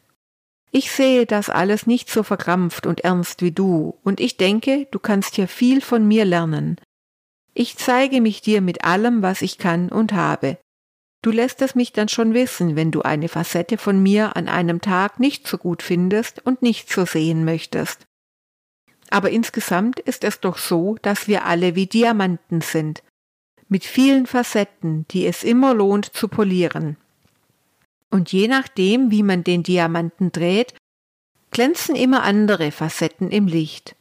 Ich 0.71 0.93
sehe 0.93 1.25
das 1.25 1.49
alles 1.49 1.87
nicht 1.87 2.11
so 2.11 2.23
verkrampft 2.23 2.87
und 2.87 3.01
ernst 3.01 3.43
wie 3.43 3.53
du, 3.53 3.99
und 4.05 4.21
ich 4.21 4.37
denke, 4.37 4.87
du 4.91 4.99
kannst 4.99 5.35
hier 5.35 5.49
viel 5.49 5.81
von 5.81 6.07
mir 6.07 6.25
lernen. 6.25 6.77
Ich 7.55 7.77
zeige 7.77 8.21
mich 8.21 8.43
dir 8.43 8.61
mit 8.61 8.85
allem, 8.85 9.23
was 9.23 9.43
ich 9.43 9.59
kann 9.59 9.89
und 9.89 10.13
habe. 10.13 10.59
Du 11.23 11.31
lässt 11.31 11.63
es 11.63 11.75
mich 11.75 11.93
dann 11.93 12.09
schon 12.09 12.35
wissen, 12.35 12.77
wenn 12.77 12.93
du 12.93 13.03
eine 13.03 13.29
Facette 13.29 13.79
von 13.79 14.01
mir 14.01 14.37
an 14.37 14.47
einem 14.47 14.81
Tag 14.81 15.19
nicht 15.19 15.49
so 15.49 15.59
gut 15.59 15.83
findest 15.83 16.45
und 16.47 16.63
nicht 16.63 16.93
so 16.93 17.05
sehen 17.07 17.45
möchtest. 17.45 18.07
Aber 19.11 19.31
insgesamt 19.31 19.99
ist 19.99 20.23
es 20.23 20.39
doch 20.41 20.59
so, 20.59 20.97
dass 21.03 21.27
wir 21.27 21.45
alle 21.47 21.75
wie 21.75 21.87
Diamanten 21.87 22.61
sind, 22.61 23.03
mit 23.69 23.85
vielen 23.85 24.27
Facetten, 24.27 25.07
die 25.11 25.27
es 25.27 25.45
immer 25.45 25.75
lohnt 25.75 26.07
zu 26.07 26.29
polieren. 26.29 26.97
Und 28.11 28.33
je 28.33 28.49
nachdem, 28.49 29.11
wie 29.11 29.23
man 29.23 29.45
den 29.45 29.63
Diamanten 29.63 30.33
dreht, 30.33 30.75
glänzen 31.51 31.95
immer 31.95 32.23
andere 32.23 32.71
Facetten 32.73 33.31
im 33.31 33.47
Licht. 33.47 33.97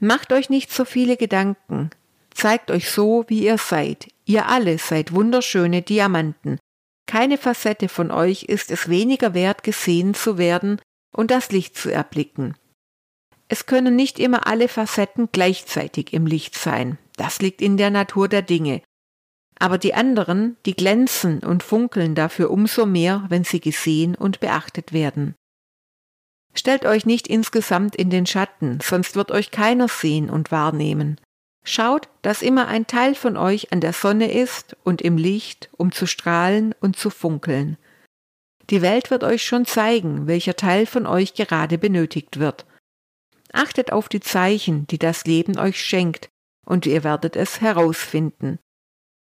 Macht 0.00 0.32
euch 0.32 0.50
nicht 0.50 0.72
so 0.72 0.84
viele 0.84 1.16
Gedanken, 1.16 1.90
zeigt 2.30 2.70
euch 2.70 2.90
so, 2.90 3.24
wie 3.28 3.44
ihr 3.44 3.58
seid. 3.58 4.08
Ihr 4.24 4.46
alle 4.46 4.78
seid 4.78 5.12
wunderschöne 5.12 5.82
Diamanten. 5.82 6.58
Keine 7.06 7.38
Facette 7.38 7.88
von 7.88 8.10
euch 8.10 8.44
ist 8.44 8.70
es 8.70 8.88
weniger 8.88 9.34
wert, 9.34 9.62
gesehen 9.62 10.14
zu 10.14 10.38
werden 10.38 10.80
und 11.12 11.30
das 11.30 11.50
Licht 11.50 11.76
zu 11.76 11.90
erblicken. 11.90 12.54
Es 13.48 13.66
können 13.66 13.96
nicht 13.96 14.20
immer 14.20 14.46
alle 14.46 14.68
Facetten 14.68 15.28
gleichzeitig 15.32 16.12
im 16.12 16.24
Licht 16.24 16.54
sein. 16.54 16.98
Das 17.20 17.42
liegt 17.42 17.60
in 17.60 17.76
der 17.76 17.90
Natur 17.90 18.28
der 18.28 18.40
Dinge. 18.40 18.80
Aber 19.58 19.76
die 19.76 19.92
anderen, 19.92 20.56
die 20.64 20.72
glänzen 20.72 21.40
und 21.40 21.62
funkeln 21.62 22.14
dafür 22.14 22.50
umso 22.50 22.86
mehr, 22.86 23.26
wenn 23.28 23.44
sie 23.44 23.60
gesehen 23.60 24.14
und 24.14 24.40
beachtet 24.40 24.94
werden. 24.94 25.34
Stellt 26.54 26.86
euch 26.86 27.04
nicht 27.04 27.26
insgesamt 27.26 27.94
in 27.94 28.08
den 28.08 28.24
Schatten, 28.24 28.78
sonst 28.80 29.16
wird 29.16 29.32
euch 29.32 29.50
keiner 29.50 29.86
sehen 29.86 30.30
und 30.30 30.50
wahrnehmen. 30.50 31.20
Schaut, 31.62 32.08
dass 32.22 32.40
immer 32.40 32.68
ein 32.68 32.86
Teil 32.86 33.14
von 33.14 33.36
euch 33.36 33.70
an 33.70 33.82
der 33.82 33.92
Sonne 33.92 34.32
ist 34.32 34.74
und 34.82 35.02
im 35.02 35.18
Licht, 35.18 35.68
um 35.76 35.92
zu 35.92 36.06
strahlen 36.06 36.74
und 36.80 36.96
zu 36.96 37.10
funkeln. 37.10 37.76
Die 38.70 38.80
Welt 38.80 39.10
wird 39.10 39.24
euch 39.24 39.44
schon 39.44 39.66
zeigen, 39.66 40.26
welcher 40.26 40.56
Teil 40.56 40.86
von 40.86 41.06
euch 41.06 41.34
gerade 41.34 41.76
benötigt 41.76 42.38
wird. 42.38 42.64
Achtet 43.52 43.92
auf 43.92 44.08
die 44.08 44.20
Zeichen, 44.20 44.86
die 44.86 44.98
das 44.98 45.26
Leben 45.26 45.58
euch 45.58 45.84
schenkt, 45.84 46.30
und 46.70 46.86
ihr 46.86 47.02
werdet 47.02 47.34
es 47.34 47.60
herausfinden. 47.60 48.60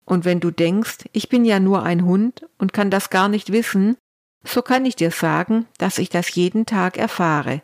Und 0.04 0.26
wenn 0.26 0.42
du 0.42 0.52
denkst, 0.52 1.06
ich 1.14 1.30
bin 1.30 1.46
ja 1.46 1.62
nur 1.62 1.82
ein 1.84 2.04
Hund 2.04 2.46
und 2.58 2.74
kann 2.74 2.92
das 2.92 3.10
gar 3.10 3.30
nicht 3.30 3.54
wissen, 3.54 3.96
so 4.44 4.62
kann 4.62 4.86
ich 4.86 4.98
dir 4.98 5.12
sagen, 5.12 5.66
dass 5.78 5.98
ich 5.98 6.10
das 6.10 6.36
jeden 6.36 6.66
Tag 6.66 6.98
erfahre, 6.98 7.62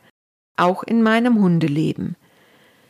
auch 0.56 0.84
in 0.84 1.04
meinem 1.04 1.42
Hundeleben. 1.42 2.16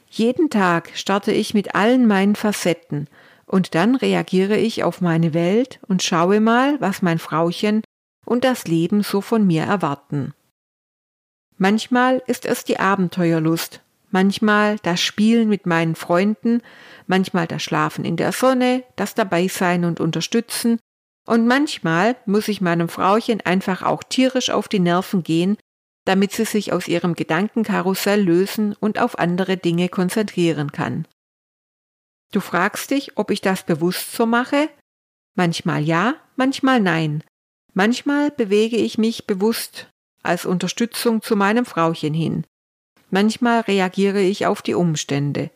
Jeden 0.07 0.51
Tag 0.51 0.91
starte 0.93 1.31
ich 1.31 1.55
mit 1.55 1.74
allen 1.74 2.05
meinen 2.05 2.36
Facetten 2.36 3.10
und 3.48 3.74
dann 3.74 3.96
reagiere 3.96 4.57
ich 4.57 4.84
auf 4.84 5.01
meine 5.01 5.34
Welt 5.34 5.79
und 5.88 6.03
schaue 6.03 6.39
mal, 6.39 6.79
was 6.79 7.01
mein 7.01 7.17
Frauchen 7.17 7.81
und 8.24 8.43
das 8.43 8.67
Leben 8.67 9.01
so 9.01 9.22
von 9.22 9.48
mir 9.48 9.63
erwarten. 9.63 10.36
Manchmal 11.57 12.22
ist 12.27 12.46
es 12.46 12.65
die 12.65 12.79
Abenteuerlust, 12.79 13.81
manchmal 14.09 14.77
das 14.83 15.01
Spielen 15.01 15.49
mit 15.49 15.65
meinen 15.65 15.95
Freunden, 15.95 16.61
manchmal 17.07 17.47
das 17.47 17.63
Schlafen 17.63 18.05
in 18.05 18.17
der 18.17 18.31
Sonne, 18.31 18.83
das 18.95 19.15
Dabeisein 19.15 19.85
und 19.85 19.99
Unterstützen, 19.99 20.79
und 21.25 21.45
manchmal 21.45 22.15
muss 22.25 22.47
ich 22.47 22.61
meinem 22.61 22.87
Frauchen 22.87 23.41
einfach 23.41 23.83
auch 23.83 24.01
tierisch 24.01 24.49
auf 24.49 24.69
die 24.69 24.79
Nerven 24.79 25.23
gehen, 25.23 25.57
damit 26.05 26.31
sie 26.31 26.45
sich 26.45 26.71
aus 26.71 26.87
ihrem 26.87 27.15
Gedankenkarussell 27.15 28.21
lösen 28.21 28.73
und 28.79 28.97
auf 28.97 29.19
andere 29.19 29.57
Dinge 29.57 29.89
konzentrieren 29.89 30.71
kann. 30.71 31.05
Du 32.31 32.39
fragst 32.39 32.91
dich, 32.91 33.17
ob 33.17 33.29
ich 33.29 33.41
das 33.41 33.63
bewusst 33.63 34.13
so 34.13 34.25
mache? 34.25 34.69
Manchmal 35.35 35.82
ja, 35.84 36.15
manchmal 36.38 36.79
nein. 36.79 37.23
Manchmal 37.73 38.32
bewege 38.32 38.77
ich 38.77 38.97
mich 38.97 39.27
bewusst 39.27 39.89
als 40.23 40.45
Unterstützung 40.45 41.21
zu 41.21 41.36
meinem 41.36 41.65
Frauchen 41.65 42.13
hin. 42.13 42.45
Manchmal 43.10 43.62
reagiere 43.62 44.22
ich 44.22 44.46
auf 44.46 44.62
die 44.62 44.74
Umstände. 44.74 45.50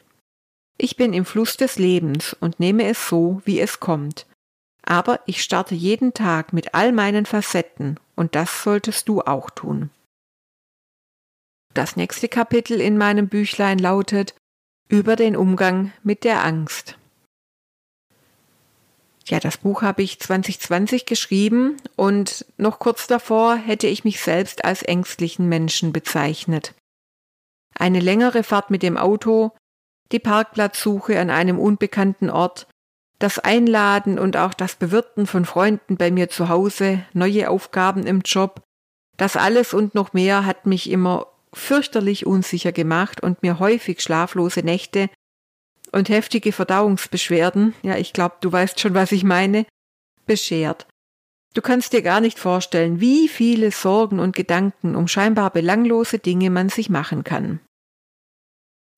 Ich 0.78 0.96
bin 0.96 1.14
im 1.14 1.26
Fluss 1.26 1.58
des 1.58 1.78
Lebens 1.78 2.36
und 2.40 2.60
nehme 2.60 2.86
es 2.86 3.08
so, 3.08 3.42
wie 3.46 3.60
es 3.60 3.80
kommt. 3.80 4.26
Aber 4.84 5.20
ich 5.26 5.44
starte 5.44 5.76
jeden 5.76 6.14
Tag 6.14 6.54
mit 6.54 6.74
all 6.74 6.92
meinen 6.92 7.26
Facetten 7.26 8.00
und 8.16 8.36
das 8.36 8.64
solltest 8.64 9.08
du 9.08 9.22
auch 9.22 9.50
tun. 9.50 9.90
Das 11.74 11.96
nächste 11.96 12.28
Kapitel 12.28 12.82
in 12.82 12.98
meinem 12.98 13.28
Büchlein 13.28 13.80
lautet 13.80 14.36
Über 14.90 15.16
den 15.16 15.36
Umgang 15.38 15.94
mit 16.04 16.24
der 16.24 16.44
Angst. 16.44 16.98
Ja, 19.28 19.40
das 19.40 19.58
Buch 19.58 19.82
habe 19.82 20.02
ich 20.02 20.20
2020 20.20 21.06
geschrieben 21.06 21.78
und 21.96 22.46
noch 22.58 22.80
kurz 22.80 23.08
davor 23.08 23.56
hätte 23.56 23.88
ich 23.88 24.04
mich 24.04 24.20
selbst 24.20 24.66
als 24.66 24.84
ängstlichen 24.84 25.48
Menschen 25.48 25.94
bezeichnet. 25.94 26.74
Eine 27.82 28.00
längere 28.00 28.44
Fahrt 28.44 28.70
mit 28.70 28.84
dem 28.84 28.96
Auto, 28.96 29.54
die 30.12 30.20
Parkplatzsuche 30.20 31.20
an 31.20 31.32
einem 31.32 31.58
unbekannten 31.58 32.30
Ort, 32.30 32.68
das 33.18 33.40
Einladen 33.40 34.20
und 34.20 34.38
auch 34.38 34.54
das 34.54 34.76
Bewirten 34.76 35.26
von 35.26 35.46
Freunden 35.46 35.98
bei 35.98 36.12
mir 36.12 36.30
zu 36.30 36.48
Hause, 36.48 37.04
neue 37.14 37.50
Aufgaben 37.50 38.06
im 38.06 38.22
Job, 38.22 38.62
das 39.18 39.36
alles 39.36 39.74
und 39.74 39.96
noch 39.96 40.14
mehr 40.14 40.46
hat 40.46 40.68
mich 40.68 40.92
immer 40.92 41.26
fürchterlich 41.54 42.28
unsicher 42.28 42.72
gemacht 42.72 43.24
und 43.24 43.42
mir 43.42 43.58
häufig 43.58 44.02
schlaflose 44.02 44.60
Nächte 44.60 45.10
und 45.92 46.08
heftige 46.10 46.52
Verdauungsbeschwerden, 46.52 47.74
ja, 47.82 47.98
ich 47.98 48.14
glaube, 48.14 48.36
du 48.42 48.52
weißt 48.52 48.80
schon, 48.80 48.94
was 48.94 49.12
ich 49.12 49.24
meine, 49.24 49.66
beschert. 50.28 50.86
Du 51.56 51.64
kannst 51.64 51.94
dir 51.94 52.04
gar 52.04 52.22
nicht 52.22 52.38
vorstellen, 52.38 53.00
wie 53.00 53.28
viele 53.28 53.72
Sorgen 53.72 54.20
und 54.20 54.36
Gedanken 54.36 54.96
um 54.96 55.08
scheinbar 55.08 55.50
belanglose 55.50 56.20
Dinge 56.20 56.52
man 56.52 56.70
sich 56.70 56.92
machen 56.92 57.24
kann. 57.24 57.60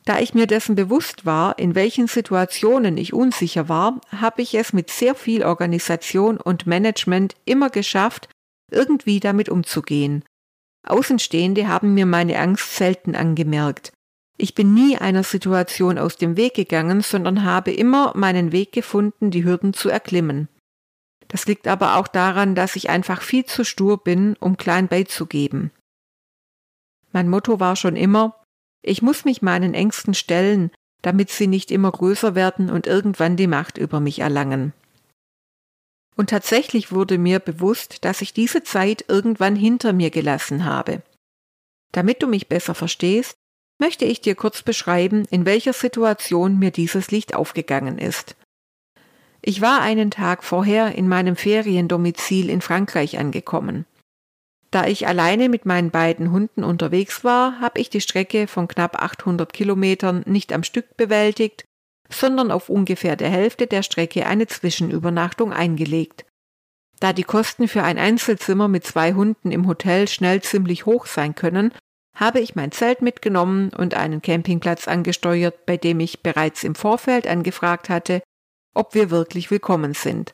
Da 0.05 0.19
ich 0.19 0.33
mir 0.33 0.47
dessen 0.47 0.75
bewusst 0.75 1.25
war, 1.25 1.57
in 1.57 1.75
welchen 1.75 2.07
Situationen 2.07 2.97
ich 2.97 3.13
unsicher 3.13 3.69
war, 3.69 4.01
habe 4.11 4.41
ich 4.41 4.53
es 4.55 4.73
mit 4.73 4.89
sehr 4.89 5.15
viel 5.15 5.43
Organisation 5.43 6.37
und 6.37 6.67
Management 6.67 7.35
immer 7.45 7.69
geschafft, 7.69 8.27
irgendwie 8.69 9.19
damit 9.19 9.47
umzugehen 9.47 10.23
Außenstehende 10.85 11.67
haben 11.67 11.93
mir 11.93 12.05
meine 12.05 12.37
Angst 12.39 12.75
selten 12.75 13.15
angemerkt. 13.15 13.93
Ich 14.37 14.55
bin 14.55 14.73
nie 14.73 14.97
einer 14.97 15.23
Situation 15.23 15.97
aus 15.97 16.17
dem 16.17 16.35
Weg 16.35 16.55
gegangen, 16.55 17.01
sondern 17.01 17.43
habe 17.43 17.71
immer 17.71 18.11
meinen 18.15 18.51
Weg 18.51 18.71
gefunden, 18.71 19.31
die 19.31 19.45
Hürden 19.45 19.73
zu 19.73 19.89
erklimmen. 19.89 20.49
Das 21.29 21.45
liegt 21.45 21.67
aber 21.67 21.95
auch 21.95 22.07
daran, 22.07 22.53
dass 22.53 22.75
ich 22.75 22.89
einfach 22.89 23.21
viel 23.21 23.45
zu 23.45 23.63
stur 23.63 24.03
bin, 24.03 24.35
um 24.39 24.57
klein 24.57 24.87
beizugeben. 24.87 25.71
Mein 27.11 27.29
Motto 27.29 27.59
war 27.59 27.75
schon 27.75 27.95
immer, 27.95 28.42
ich 28.83 29.01
muss 29.01 29.25
mich 29.25 29.41
meinen 29.41 29.73
Ängsten 29.73 30.13
stellen, 30.13 30.69
damit 31.01 31.31
sie 31.31 31.47
nicht 31.47 31.71
immer 31.71 31.91
größer 31.91 32.35
werden 32.35 32.69
und 32.69 32.85
irgendwann 32.85 33.35
die 33.35 33.47
Macht 33.47 33.77
über 33.77 33.99
mich 33.99 34.19
erlangen. 34.19 34.73
Und 36.15 36.29
tatsächlich 36.29 36.91
wurde 36.91 37.17
mir 37.17 37.39
bewusst, 37.39 38.05
dass 38.05 38.21
ich 38.21 38.33
diese 38.33 38.63
Zeit 38.63 39.05
irgendwann 39.07 39.55
hinter 39.55 39.93
mir 39.93 40.11
gelassen 40.11 40.65
habe. 40.65 41.01
Damit 41.91 42.21
du 42.21 42.27
mich 42.27 42.47
besser 42.47 42.75
verstehst, 42.75 43.35
möchte 43.79 44.05
ich 44.05 44.21
dir 44.21 44.35
kurz 44.35 44.61
beschreiben, 44.61 45.25
in 45.31 45.45
welcher 45.45 45.73
Situation 45.73 46.59
mir 46.59 46.71
dieses 46.71 47.09
Licht 47.09 47.33
aufgegangen 47.33 47.97
ist. 47.97 48.35
Ich 49.41 49.59
war 49.59 49.81
einen 49.81 50.11
Tag 50.11 50.43
vorher 50.43 50.95
in 50.95 51.07
meinem 51.07 51.35
Feriendomizil 51.35 52.49
in 52.49 52.61
Frankreich 52.61 53.17
angekommen. 53.17 53.85
Da 54.73 54.87
ich 54.87 55.05
alleine 55.05 55.49
mit 55.49 55.67
meinen 55.67 55.91
beiden 55.91 56.31
Hunden 56.31 56.63
unterwegs 56.63 57.23
war, 57.23 57.59
habe 57.59 57.79
ich 57.79 57.91
die 57.91 58.01
Strecke 58.01 58.47
von 58.47 58.67
knapp 58.67 58.99
800 58.99 59.53
Kilometern 59.53 60.23
nicht 60.25 60.51
am 60.51 60.63
Stück 60.63 60.97
bewältigt, 60.97 61.63
sondern 62.09 62.49
auf 62.49 62.69
ungefähr 62.69 63.15
der 63.15 63.29
Hälfte 63.29 63.67
der 63.67 63.83
Strecke 63.83 64.25
eine 64.25 64.47
Zwischenübernachtung 64.47 65.53
eingelegt. 65.53 66.25
Da 66.99 67.13
die 67.13 67.23
Kosten 67.23 67.67
für 67.67 67.83
ein 67.83 67.99
Einzelzimmer 67.99 68.67
mit 68.67 68.83
zwei 68.83 69.13
Hunden 69.13 69.51
im 69.51 69.67
Hotel 69.67 70.07
schnell 70.07 70.41
ziemlich 70.41 70.87
hoch 70.87 71.05
sein 71.05 71.35
können, 71.35 71.71
habe 72.15 72.39
ich 72.39 72.55
mein 72.55 72.71
Zelt 72.71 73.03
mitgenommen 73.03 73.69
und 73.77 73.93
einen 73.93 74.23
Campingplatz 74.23 74.87
angesteuert, 74.87 75.67
bei 75.67 75.77
dem 75.77 75.99
ich 75.99 76.23
bereits 76.23 76.63
im 76.63 76.73
Vorfeld 76.73 77.27
angefragt 77.27 77.89
hatte, 77.89 78.23
ob 78.73 78.95
wir 78.95 79.11
wirklich 79.11 79.51
willkommen 79.51 79.93
sind. 79.93 80.33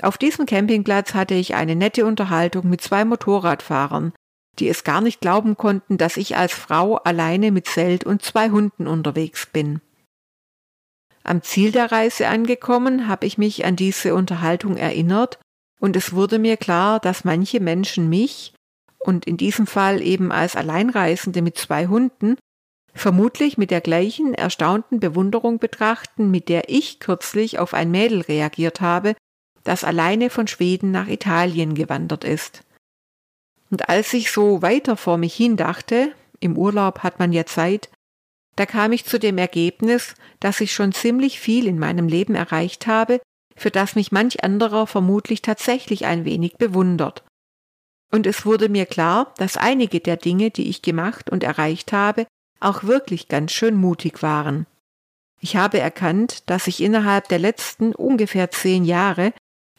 Auf 0.00 0.16
diesem 0.16 0.46
Campingplatz 0.46 1.14
hatte 1.14 1.34
ich 1.34 1.54
eine 1.54 1.76
nette 1.76 2.06
Unterhaltung 2.06 2.68
mit 2.68 2.80
zwei 2.80 3.04
Motorradfahrern, 3.04 4.12
die 4.58 4.68
es 4.68 4.84
gar 4.84 5.00
nicht 5.00 5.20
glauben 5.20 5.56
konnten, 5.56 5.98
dass 5.98 6.16
ich 6.16 6.36
als 6.36 6.52
Frau 6.52 6.96
alleine 6.96 7.52
mit 7.52 7.66
Zelt 7.66 8.04
und 8.04 8.22
zwei 8.22 8.50
Hunden 8.50 8.86
unterwegs 8.86 9.46
bin. 9.46 9.80
Am 11.24 11.42
Ziel 11.42 11.72
der 11.72 11.92
Reise 11.92 12.28
angekommen, 12.28 13.06
habe 13.06 13.26
ich 13.26 13.38
mich 13.38 13.64
an 13.64 13.76
diese 13.76 14.14
Unterhaltung 14.14 14.76
erinnert 14.76 15.38
und 15.78 15.96
es 15.96 16.12
wurde 16.12 16.38
mir 16.38 16.56
klar, 16.56 17.00
dass 17.00 17.24
manche 17.24 17.60
Menschen 17.60 18.08
mich, 18.08 18.54
und 18.98 19.26
in 19.26 19.36
diesem 19.36 19.66
Fall 19.66 20.00
eben 20.00 20.30
als 20.30 20.54
Alleinreisende 20.54 21.42
mit 21.42 21.58
zwei 21.58 21.86
Hunden, 21.86 22.36
vermutlich 22.94 23.58
mit 23.58 23.70
der 23.70 23.80
gleichen 23.80 24.34
erstaunten 24.34 25.00
Bewunderung 25.00 25.58
betrachten, 25.58 26.30
mit 26.30 26.48
der 26.48 26.68
ich 26.68 27.00
kürzlich 27.00 27.58
auf 27.58 27.74
ein 27.74 27.90
Mädel 27.90 28.20
reagiert 28.20 28.80
habe, 28.80 29.14
das 29.64 29.84
alleine 29.84 30.30
von 30.30 30.46
Schweden 30.46 30.90
nach 30.90 31.08
Italien 31.08 31.74
gewandert 31.74 32.24
ist. 32.24 32.62
Und 33.70 33.88
als 33.88 34.12
ich 34.12 34.30
so 34.30 34.62
weiter 34.62 34.96
vor 34.96 35.16
mich 35.16 35.34
hin 35.34 35.56
dachte, 35.56 36.12
im 36.40 36.58
Urlaub 36.58 37.00
hat 37.00 37.18
man 37.18 37.32
ja 37.32 37.46
Zeit, 37.46 37.90
da 38.56 38.66
kam 38.66 38.92
ich 38.92 39.06
zu 39.06 39.18
dem 39.18 39.38
Ergebnis, 39.38 40.14
dass 40.40 40.60
ich 40.60 40.74
schon 40.74 40.92
ziemlich 40.92 41.40
viel 41.40 41.66
in 41.66 41.78
meinem 41.78 42.08
Leben 42.08 42.34
erreicht 42.34 42.86
habe, 42.86 43.20
für 43.56 43.70
das 43.70 43.94
mich 43.94 44.12
manch 44.12 44.44
anderer 44.44 44.86
vermutlich 44.86 45.42
tatsächlich 45.42 46.04
ein 46.04 46.24
wenig 46.24 46.56
bewundert. 46.56 47.24
Und 48.10 48.26
es 48.26 48.44
wurde 48.44 48.68
mir 48.68 48.84
klar, 48.84 49.32
dass 49.38 49.56
einige 49.56 50.00
der 50.00 50.16
Dinge, 50.16 50.50
die 50.50 50.68
ich 50.68 50.82
gemacht 50.82 51.30
und 51.30 51.42
erreicht 51.42 51.92
habe, 51.92 52.26
auch 52.60 52.84
wirklich 52.84 53.28
ganz 53.28 53.52
schön 53.52 53.74
mutig 53.76 54.22
waren. 54.22 54.66
Ich 55.40 55.56
habe 55.56 55.80
erkannt, 55.80 56.48
dass 56.50 56.66
ich 56.66 56.82
innerhalb 56.82 57.28
der 57.28 57.38
letzten 57.38 57.94
ungefähr 57.94 58.50
zehn 58.50 58.84
Jahre 58.84 59.32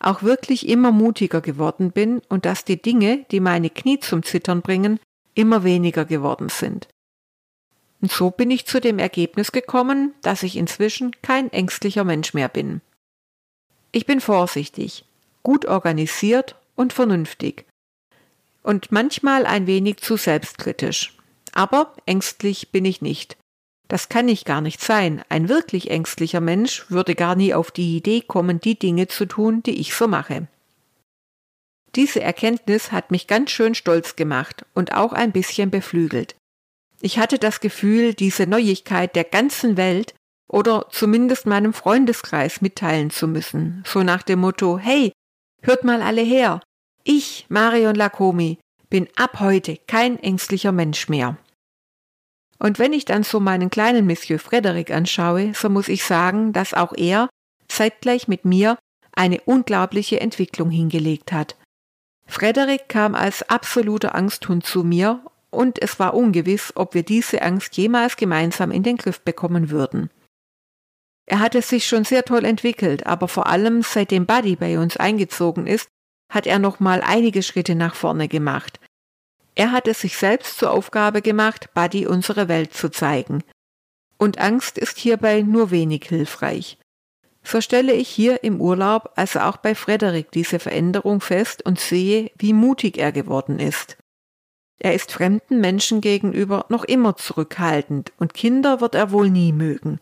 auch 0.05 0.23
wirklich 0.23 0.67
immer 0.67 0.91
mutiger 0.91 1.41
geworden 1.41 1.91
bin 1.91 2.21
und 2.29 2.45
dass 2.45 2.65
die 2.65 2.81
Dinge, 2.81 3.25
die 3.31 3.39
meine 3.39 3.69
Knie 3.69 3.99
zum 3.99 4.23
Zittern 4.23 4.61
bringen, 4.61 4.99
immer 5.33 5.63
weniger 5.63 6.05
geworden 6.05 6.49
sind. 6.49 6.87
Und 8.01 8.11
so 8.11 8.31
bin 8.31 8.51
ich 8.51 8.65
zu 8.65 8.81
dem 8.81 8.99
Ergebnis 8.99 9.51
gekommen, 9.51 10.13
dass 10.21 10.43
ich 10.43 10.57
inzwischen 10.57 11.11
kein 11.21 11.51
ängstlicher 11.51 12.03
Mensch 12.03 12.33
mehr 12.33 12.49
bin. 12.49 12.81
Ich 13.91 14.05
bin 14.05 14.19
vorsichtig, 14.19 15.05
gut 15.41 15.65
organisiert 15.65 16.55
und 16.75 16.93
vernünftig 16.93 17.65
und 18.63 18.91
manchmal 18.91 19.45
ein 19.45 19.67
wenig 19.67 19.97
zu 19.97 20.17
selbstkritisch. 20.17 21.17
Aber 21.51 21.93
ängstlich 22.05 22.71
bin 22.71 22.85
ich 22.85 23.01
nicht. 23.01 23.37
Das 23.93 24.09
kann 24.09 24.27
ich 24.27 24.43
gar 24.43 24.59
nicht 24.59 24.81
sein. 24.81 25.23
Ein 25.29 25.49
wirklich 25.49 25.91
ängstlicher 25.91 26.41
Mensch 26.41 26.89
würde 26.89 27.13
gar 27.13 27.35
nie 27.35 27.53
auf 27.53 27.69
die 27.69 27.95
Idee 27.95 28.21
kommen, 28.21 28.59
die 28.59 28.73
Dinge 28.73 29.07
zu 29.07 29.27
tun, 29.27 29.61
die 29.61 29.79
ich 29.79 29.93
so 29.93 30.07
mache. 30.07 30.47
Diese 31.93 32.19
Erkenntnis 32.19 32.91
hat 32.91 33.11
mich 33.11 33.27
ganz 33.27 33.51
schön 33.51 33.75
stolz 33.75 34.15
gemacht 34.15 34.65
und 34.73 34.95
auch 34.95 35.13
ein 35.13 35.31
bisschen 35.31 35.69
beflügelt. 35.69 36.33
Ich 37.01 37.19
hatte 37.19 37.37
das 37.37 37.59
Gefühl, 37.59 38.15
diese 38.15 38.47
Neuigkeit 38.47 39.15
der 39.15 39.25
ganzen 39.25 39.77
Welt 39.77 40.15
oder 40.49 40.87
zumindest 40.89 41.45
meinem 41.45 41.71
Freundeskreis 41.71 42.61
mitteilen 42.61 43.11
zu 43.11 43.27
müssen, 43.27 43.83
so 43.85 44.01
nach 44.01 44.23
dem 44.23 44.39
Motto, 44.39 44.79
hey, 44.79 45.11
hört 45.61 45.83
mal 45.83 46.01
alle 46.01 46.23
her, 46.23 46.61
ich, 47.03 47.45
Marion 47.47 47.93
Lacomi, 47.93 48.57
bin 48.89 49.07
ab 49.17 49.39
heute 49.39 49.77
kein 49.85 50.17
ängstlicher 50.17 50.71
Mensch 50.71 51.09
mehr. 51.09 51.37
Und 52.63 52.79
wenn 52.79 52.93
ich 52.93 53.03
dann 53.03 53.23
so 53.23 53.41
meinen 53.41 53.69
kleinen 53.69 54.07
Monsieur 54.07 54.39
Frederick 54.39 54.89
anschaue, 54.89 55.51
so 55.53 55.69
muss 55.69 55.89
ich 55.89 56.05
sagen, 56.05 56.53
dass 56.53 56.73
auch 56.73 56.93
er 56.95 57.27
zeitgleich 57.67 58.29
mit 58.29 58.45
mir 58.45 58.77
eine 59.11 59.41
unglaubliche 59.41 60.21
Entwicklung 60.21 60.69
hingelegt 60.69 61.33
hat. 61.33 61.57
Frederick 62.25 62.87
kam 62.87 63.15
als 63.15 63.49
absoluter 63.49 64.15
Angsthund 64.15 64.65
zu 64.65 64.85
mir 64.85 65.25
und 65.49 65.81
es 65.81 65.99
war 65.99 66.13
ungewiss, 66.13 66.71
ob 66.75 66.93
wir 66.93 67.03
diese 67.03 67.41
Angst 67.41 67.75
jemals 67.75 68.15
gemeinsam 68.15 68.71
in 68.71 68.83
den 68.83 68.95
Griff 68.95 69.19
bekommen 69.19 69.69
würden. 69.69 70.09
Er 71.25 71.39
hatte 71.39 71.61
sich 71.61 71.85
schon 71.85 72.05
sehr 72.05 72.23
toll 72.23 72.45
entwickelt, 72.45 73.05
aber 73.05 73.27
vor 73.27 73.47
allem 73.47 73.81
seitdem 73.81 74.25
Buddy 74.25 74.55
bei 74.55 74.79
uns 74.79 74.95
eingezogen 74.95 75.67
ist, 75.67 75.89
hat 76.31 76.47
er 76.47 76.59
noch 76.59 76.79
mal 76.79 77.01
einige 77.01 77.43
Schritte 77.43 77.75
nach 77.75 77.93
vorne 77.93 78.29
gemacht. 78.29 78.79
Er 79.55 79.71
hat 79.71 79.87
es 79.87 80.01
sich 80.01 80.17
selbst 80.17 80.57
zur 80.57 80.71
Aufgabe 80.71 81.21
gemacht, 81.21 81.73
Buddy 81.73 82.07
unsere 82.07 82.47
Welt 82.47 82.73
zu 82.73 82.89
zeigen. 82.89 83.43
Und 84.17 84.39
Angst 84.39 84.77
ist 84.77 84.97
hierbei 84.97 85.41
nur 85.41 85.71
wenig 85.71 86.05
hilfreich. 86.05 86.77
So 87.43 87.59
stelle 87.61 87.93
ich 87.93 88.07
hier 88.07 88.43
im 88.43 88.61
Urlaub, 88.61 89.11
also 89.15 89.39
auch 89.41 89.57
bei 89.57 89.75
Frederik, 89.75 90.31
diese 90.31 90.59
Veränderung 90.59 91.19
fest 91.19 91.65
und 91.65 91.79
sehe, 91.79 92.31
wie 92.37 92.53
mutig 92.53 92.97
er 92.97 93.11
geworden 93.11 93.59
ist. 93.59 93.97
Er 94.79 94.93
ist 94.93 95.11
fremden 95.11 95.59
Menschen 95.59 96.01
gegenüber 96.01 96.65
noch 96.69 96.83
immer 96.83 97.15
zurückhaltend 97.15 98.11
und 98.17 98.33
Kinder 98.33 98.81
wird 98.81 98.95
er 98.95 99.11
wohl 99.11 99.29
nie 99.29 99.51
mögen. 99.51 99.99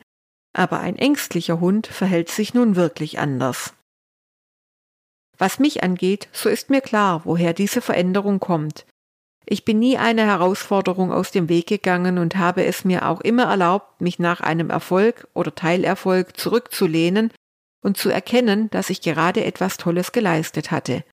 Aber 0.54 0.80
ein 0.80 0.96
ängstlicher 0.96 1.60
Hund 1.60 1.88
verhält 1.88 2.30
sich 2.30 2.54
nun 2.54 2.76
wirklich 2.76 3.20
anders. 3.20 3.74
Was 5.38 5.60
mich 5.60 5.84
angeht, 5.84 6.30
so 6.32 6.50
ist 6.50 6.70
mir 6.70 6.82
klar, 6.82 7.22
woher 7.26 7.54
diese 7.54 7.82
Veränderung 7.82 8.40
kommt. 8.40 8.86
Ich 9.45 9.65
bin 9.65 9.80
nie 9.80 9.97
eine 9.97 10.25
Herausforderung 10.25 11.12
aus 11.12 11.32
dem 11.32 11.49
Weg 11.49 11.67
gegangen 11.67 12.17
und 12.17 12.36
habe 12.38 12.63
es 12.63 12.86
mir 12.86 13.08
auch 13.08 13.21
immer 13.21 13.45
erlaubt, 13.45 13.99
mich 13.99 14.19
nach 14.19 14.39
einem 14.41 14.69
Erfolg 14.69 15.27
oder 15.34 15.54
Teilerfolg 15.54 16.38
zurückzulehnen 16.38 17.32
und 17.82 17.97
zu 17.97 18.10
erkennen, 18.10 18.69
dass 18.69 18.89
ich 18.89 19.01
gerade 19.01 19.43
etwas 19.43 19.77
Tolles 19.77 20.12
geleistet 20.12 20.71
hatte. 20.71 21.04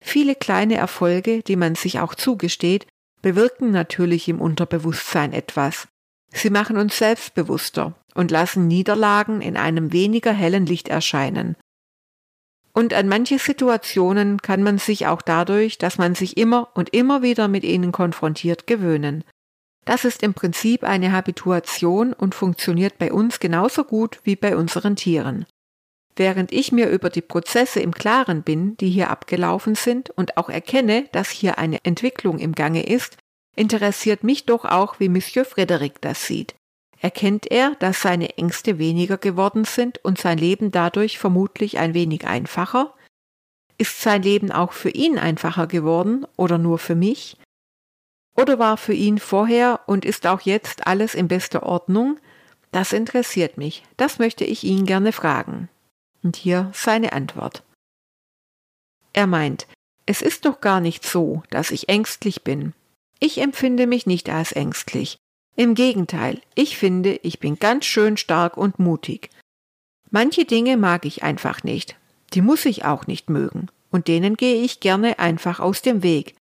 Viele 0.00 0.36
kleine 0.36 0.76
Erfolge, 0.76 1.42
die 1.42 1.56
man 1.56 1.74
sich 1.74 1.98
auch 1.98 2.14
zugesteht, 2.14 2.86
bewirken 3.20 3.72
natürlich 3.72 4.28
im 4.28 4.40
Unterbewusstsein 4.40 5.32
etwas. 5.32 5.88
Sie 6.32 6.50
machen 6.50 6.76
uns 6.76 6.98
selbstbewusster 6.98 7.94
und 8.14 8.30
lassen 8.30 8.68
Niederlagen 8.68 9.40
in 9.40 9.56
einem 9.56 9.92
weniger 9.92 10.32
hellen 10.32 10.66
Licht 10.66 10.88
erscheinen. 10.88 11.56
Und 12.78 12.94
an 12.94 13.08
manche 13.08 13.40
Situationen 13.40 14.40
kann 14.40 14.62
man 14.62 14.78
sich 14.78 15.08
auch 15.08 15.20
dadurch, 15.20 15.78
dass 15.78 15.98
man 15.98 16.14
sich 16.14 16.36
immer 16.36 16.68
und 16.74 16.90
immer 16.90 17.22
wieder 17.22 17.48
mit 17.48 17.64
ihnen 17.64 17.90
konfrontiert, 17.90 18.68
gewöhnen. 18.68 19.24
Das 19.84 20.04
ist 20.04 20.22
im 20.22 20.32
Prinzip 20.32 20.84
eine 20.84 21.10
Habituation 21.10 22.12
und 22.12 22.36
funktioniert 22.36 22.96
bei 22.96 23.12
uns 23.12 23.40
genauso 23.40 23.82
gut 23.82 24.20
wie 24.22 24.36
bei 24.36 24.56
unseren 24.56 24.94
Tieren. 24.94 25.44
Während 26.14 26.52
ich 26.52 26.70
mir 26.70 26.88
über 26.88 27.10
die 27.10 27.20
Prozesse 27.20 27.80
im 27.80 27.92
Klaren 27.92 28.44
bin, 28.44 28.76
die 28.76 28.90
hier 28.90 29.10
abgelaufen 29.10 29.74
sind 29.74 30.10
und 30.10 30.36
auch 30.36 30.48
erkenne, 30.48 31.08
dass 31.10 31.30
hier 31.30 31.58
eine 31.58 31.84
Entwicklung 31.84 32.38
im 32.38 32.52
Gange 32.52 32.86
ist, 32.86 33.16
interessiert 33.56 34.22
mich 34.22 34.46
doch 34.46 34.64
auch, 34.64 35.00
wie 35.00 35.08
Monsieur 35.08 35.44
Frederic 35.44 36.00
das 36.00 36.28
sieht. 36.28 36.54
Erkennt 37.00 37.50
er, 37.50 37.76
dass 37.76 38.02
seine 38.02 38.36
Ängste 38.38 38.78
weniger 38.78 39.18
geworden 39.18 39.64
sind 39.64 40.04
und 40.04 40.18
sein 40.18 40.38
Leben 40.38 40.70
dadurch 40.70 41.18
vermutlich 41.18 41.78
ein 41.78 41.94
wenig 41.94 42.26
einfacher? 42.26 42.94
Ist 43.76 44.00
sein 44.00 44.22
Leben 44.22 44.50
auch 44.50 44.72
für 44.72 44.90
ihn 44.90 45.18
einfacher 45.18 45.68
geworden 45.68 46.26
oder 46.36 46.58
nur 46.58 46.78
für 46.78 46.96
mich? 46.96 47.36
Oder 48.36 48.58
war 48.58 48.76
für 48.76 48.94
ihn 48.94 49.18
vorher 49.18 49.80
und 49.86 50.04
ist 50.04 50.26
auch 50.26 50.40
jetzt 50.40 50.86
alles 50.86 51.14
in 51.14 51.28
bester 51.28 51.62
Ordnung? 51.62 52.18
Das 52.72 52.92
interessiert 52.92 53.56
mich, 53.56 53.84
das 53.96 54.18
möchte 54.18 54.44
ich 54.44 54.64
ihn 54.64 54.84
gerne 54.84 55.12
fragen. 55.12 55.68
Und 56.22 56.36
hier 56.36 56.70
seine 56.74 57.12
Antwort. 57.12 57.62
Er 59.12 59.26
meint, 59.26 59.66
es 60.06 60.22
ist 60.22 60.44
doch 60.44 60.60
gar 60.60 60.80
nicht 60.80 61.04
so, 61.04 61.42
dass 61.50 61.70
ich 61.70 61.88
ängstlich 61.88 62.42
bin. 62.42 62.74
Ich 63.20 63.38
empfinde 63.38 63.86
mich 63.86 64.06
nicht 64.06 64.28
als 64.28 64.52
ängstlich. 64.52 65.18
Im 65.58 65.74
Gegenteil, 65.74 66.40
ich 66.54 66.78
finde, 66.78 67.18
ich 67.24 67.40
bin 67.40 67.58
ganz 67.58 67.84
schön 67.84 68.16
stark 68.16 68.56
und 68.56 68.78
mutig. 68.78 69.28
Manche 70.08 70.44
Dinge 70.44 70.76
mag 70.76 71.04
ich 71.04 71.24
einfach 71.24 71.64
nicht, 71.64 71.96
die 72.32 72.42
muss 72.42 72.64
ich 72.64 72.84
auch 72.84 73.08
nicht 73.08 73.28
mögen, 73.28 73.66
und 73.90 74.06
denen 74.06 74.36
gehe 74.36 74.62
ich 74.62 74.78
gerne 74.78 75.18
einfach 75.18 75.58
aus 75.58 75.82
dem 75.82 76.04
Weg. 76.04 76.36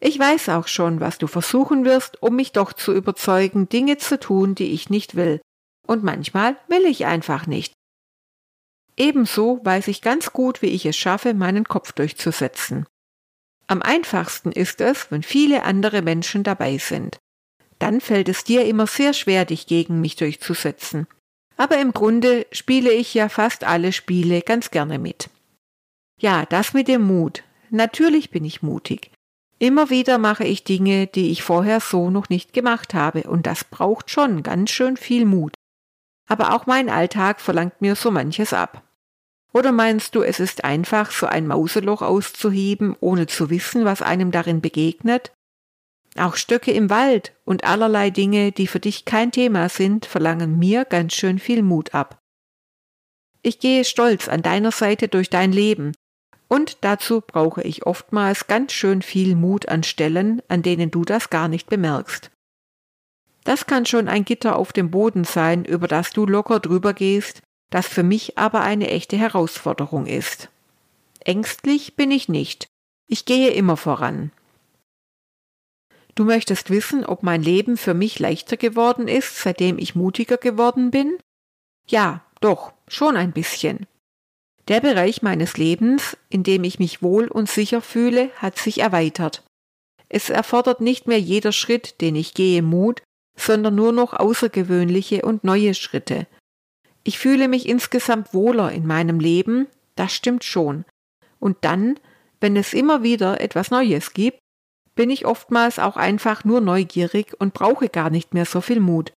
Ich 0.00 0.18
weiß 0.18 0.48
auch 0.48 0.66
schon, 0.66 0.98
was 0.98 1.18
du 1.18 1.26
versuchen 1.26 1.84
wirst, 1.84 2.22
um 2.22 2.36
mich 2.36 2.52
doch 2.52 2.72
zu 2.72 2.94
überzeugen, 2.94 3.68
Dinge 3.68 3.98
zu 3.98 4.18
tun, 4.18 4.54
die 4.54 4.72
ich 4.72 4.88
nicht 4.88 5.14
will, 5.14 5.42
und 5.86 6.02
manchmal 6.02 6.56
will 6.68 6.86
ich 6.86 7.04
einfach 7.04 7.46
nicht. 7.46 7.74
Ebenso 8.96 9.60
weiß 9.62 9.88
ich 9.88 10.00
ganz 10.00 10.32
gut, 10.32 10.62
wie 10.62 10.68
ich 10.68 10.86
es 10.86 10.96
schaffe, 10.96 11.34
meinen 11.34 11.64
Kopf 11.64 11.92
durchzusetzen. 11.92 12.86
Am 13.66 13.82
einfachsten 13.82 14.52
ist 14.52 14.80
es, 14.80 15.10
wenn 15.10 15.22
viele 15.22 15.64
andere 15.64 16.00
Menschen 16.00 16.44
dabei 16.44 16.78
sind 16.78 17.18
dann 17.82 18.00
fällt 18.00 18.28
es 18.28 18.44
dir 18.44 18.64
immer 18.64 18.86
sehr 18.86 19.12
schwer, 19.12 19.44
dich 19.44 19.66
gegen 19.66 20.00
mich 20.00 20.14
durchzusetzen. 20.14 21.08
Aber 21.56 21.78
im 21.78 21.92
Grunde 21.92 22.46
spiele 22.52 22.92
ich 22.92 23.12
ja 23.12 23.28
fast 23.28 23.64
alle 23.64 23.92
Spiele 23.92 24.40
ganz 24.42 24.70
gerne 24.70 25.00
mit. 25.00 25.30
Ja, 26.20 26.46
das 26.46 26.74
mit 26.74 26.86
dem 26.86 27.02
Mut. 27.02 27.42
Natürlich 27.70 28.30
bin 28.30 28.44
ich 28.44 28.62
mutig. 28.62 29.10
Immer 29.58 29.90
wieder 29.90 30.18
mache 30.18 30.44
ich 30.44 30.62
Dinge, 30.62 31.08
die 31.08 31.32
ich 31.32 31.42
vorher 31.42 31.80
so 31.80 32.08
noch 32.08 32.28
nicht 32.28 32.52
gemacht 32.52 32.94
habe, 32.94 33.24
und 33.24 33.46
das 33.46 33.64
braucht 33.64 34.10
schon 34.10 34.44
ganz 34.44 34.70
schön 34.70 34.96
viel 34.96 35.24
Mut. 35.24 35.52
Aber 36.28 36.54
auch 36.54 36.66
mein 36.66 36.88
Alltag 36.88 37.40
verlangt 37.40 37.80
mir 37.80 37.96
so 37.96 38.12
manches 38.12 38.52
ab. 38.52 38.82
Oder 39.52 39.72
meinst 39.72 40.14
du, 40.14 40.22
es 40.22 40.38
ist 40.38 40.64
einfach, 40.64 41.10
so 41.10 41.26
ein 41.26 41.48
Mauseloch 41.48 42.02
auszuheben, 42.02 42.96
ohne 43.00 43.26
zu 43.26 43.50
wissen, 43.50 43.84
was 43.84 44.02
einem 44.02 44.30
darin 44.30 44.60
begegnet? 44.60 45.32
Auch 46.16 46.36
Stöcke 46.36 46.72
im 46.72 46.90
Wald 46.90 47.32
und 47.44 47.64
allerlei 47.64 48.10
Dinge, 48.10 48.52
die 48.52 48.66
für 48.66 48.80
dich 48.80 49.04
kein 49.04 49.32
Thema 49.32 49.68
sind, 49.68 50.04
verlangen 50.06 50.58
mir 50.58 50.84
ganz 50.84 51.14
schön 51.14 51.38
viel 51.38 51.62
Mut 51.62 51.94
ab. 51.94 52.18
Ich 53.42 53.58
gehe 53.58 53.84
stolz 53.84 54.28
an 54.28 54.42
deiner 54.42 54.72
Seite 54.72 55.08
durch 55.08 55.30
dein 55.30 55.52
Leben, 55.52 55.92
und 56.48 56.78
dazu 56.82 57.22
brauche 57.22 57.62
ich 57.62 57.86
oftmals 57.86 58.46
ganz 58.46 58.72
schön 58.72 59.00
viel 59.00 59.36
Mut 59.36 59.68
an 59.68 59.82
Stellen, 59.82 60.42
an 60.48 60.62
denen 60.62 60.90
du 60.90 61.02
das 61.04 61.30
gar 61.30 61.48
nicht 61.48 61.70
bemerkst. 61.70 62.30
Das 63.44 63.66
kann 63.66 63.86
schon 63.86 64.06
ein 64.06 64.24
Gitter 64.24 64.56
auf 64.56 64.72
dem 64.72 64.90
Boden 64.90 65.24
sein, 65.24 65.64
über 65.64 65.88
das 65.88 66.10
du 66.10 66.26
locker 66.26 66.60
drüber 66.60 66.92
gehst, 66.92 67.42
das 67.70 67.88
für 67.88 68.02
mich 68.02 68.36
aber 68.36 68.60
eine 68.60 68.88
echte 68.88 69.16
Herausforderung 69.16 70.06
ist. 70.06 70.50
Ängstlich 71.20 71.96
bin 71.96 72.10
ich 72.10 72.28
nicht. 72.28 72.66
Ich 73.08 73.24
gehe 73.24 73.50
immer 73.50 73.78
voran. 73.78 74.30
Du 76.14 76.24
möchtest 76.24 76.70
wissen, 76.70 77.06
ob 77.06 77.22
mein 77.22 77.42
Leben 77.42 77.76
für 77.76 77.94
mich 77.94 78.18
leichter 78.18 78.56
geworden 78.56 79.08
ist, 79.08 79.38
seitdem 79.38 79.78
ich 79.78 79.94
mutiger 79.94 80.36
geworden 80.36 80.90
bin? 80.90 81.16
Ja, 81.86 82.24
doch, 82.40 82.72
schon 82.86 83.16
ein 83.16 83.32
bisschen. 83.32 83.86
Der 84.68 84.80
Bereich 84.80 85.22
meines 85.22 85.56
Lebens, 85.56 86.16
in 86.28 86.42
dem 86.42 86.64
ich 86.64 86.78
mich 86.78 87.02
wohl 87.02 87.28
und 87.28 87.48
sicher 87.48 87.80
fühle, 87.80 88.30
hat 88.36 88.58
sich 88.58 88.80
erweitert. 88.80 89.42
Es 90.08 90.28
erfordert 90.28 90.80
nicht 90.80 91.06
mehr 91.06 91.18
jeder 91.18 91.52
Schritt, 91.52 92.00
den 92.00 92.14
ich 92.14 92.34
gehe, 92.34 92.62
Mut, 92.62 93.02
sondern 93.36 93.74
nur 93.74 93.92
noch 93.92 94.12
außergewöhnliche 94.12 95.22
und 95.22 95.42
neue 95.42 95.74
Schritte. 95.74 96.26
Ich 97.02 97.18
fühle 97.18 97.48
mich 97.48 97.68
insgesamt 97.68 98.34
wohler 98.34 98.70
in 98.70 98.86
meinem 98.86 99.18
Leben, 99.18 99.66
das 99.96 100.12
stimmt 100.12 100.44
schon. 100.44 100.84
Und 101.40 101.56
dann, 101.62 101.98
wenn 102.40 102.56
es 102.56 102.74
immer 102.74 103.02
wieder 103.02 103.40
etwas 103.40 103.70
Neues 103.70 104.12
gibt, 104.12 104.38
bin 104.94 105.10
ich 105.10 105.26
oftmals 105.26 105.78
auch 105.78 105.96
einfach 105.96 106.44
nur 106.44 106.60
neugierig 106.60 107.34
und 107.38 107.54
brauche 107.54 107.88
gar 107.88 108.10
nicht 108.10 108.34
mehr 108.34 108.44
so 108.44 108.60
viel 108.60 108.80
Mut. 108.80 109.12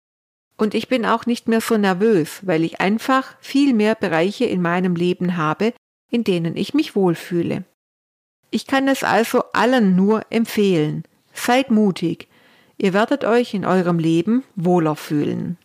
Und 0.57 0.75
ich 0.75 0.89
bin 0.89 1.07
auch 1.07 1.27
nicht 1.27 1.49
mehr 1.49 1.61
so 1.61 1.77
nervös, 1.77 2.41
weil 2.47 2.63
ich 2.63 2.81
einfach 2.81 3.35
viel 3.41 3.75
mehr 3.75 3.95
Bereiche 3.95 4.45
in 4.45 4.63
meinem 4.63 4.95
Leben 4.95 5.37
habe, 5.37 5.73
in 6.11 6.25
denen 6.25 6.57
ich 6.57 6.75
mich 6.75 6.95
wohlfühle. 6.95 7.65
Ich 8.51 8.67
kann 8.67 8.87
es 8.87 9.03
also 9.03 9.45
allen 9.55 9.97
nur 9.97 10.27
empfehlen. 10.31 11.05
Seid 11.33 11.71
mutig. 11.71 12.29
Ihr 12.77 12.93
werdet 12.93 13.25
euch 13.25 13.55
in 13.55 13.65
eurem 13.65 13.99
Leben 13.99 14.45
wohler 14.55 14.95
fühlen. 14.95 15.57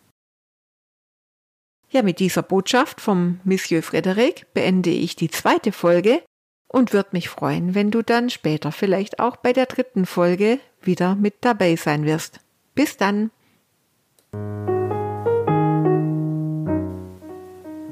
Ja, 1.90 2.02
mit 2.02 2.18
dieser 2.18 2.42
Botschaft 2.42 3.00
vom 3.00 3.40
Monsieur 3.44 3.82
Frederic 3.82 4.46
beende 4.52 4.90
ich 4.90 5.16
die 5.16 5.30
zweite 5.30 5.72
Folge 5.72 6.22
und 6.68 6.92
würde 6.92 7.10
mich 7.12 7.28
freuen, 7.28 7.74
wenn 7.74 7.90
du 7.90 8.02
dann 8.02 8.30
später 8.30 8.72
vielleicht 8.72 9.18
auch 9.18 9.36
bei 9.36 9.52
der 9.52 9.66
dritten 9.66 10.06
Folge 10.06 10.60
wieder 10.80 11.14
mit 11.14 11.34
dabei 11.40 11.76
sein 11.76 12.04
wirst. 12.04 12.40
Bis 12.74 12.96
dann! 12.96 13.30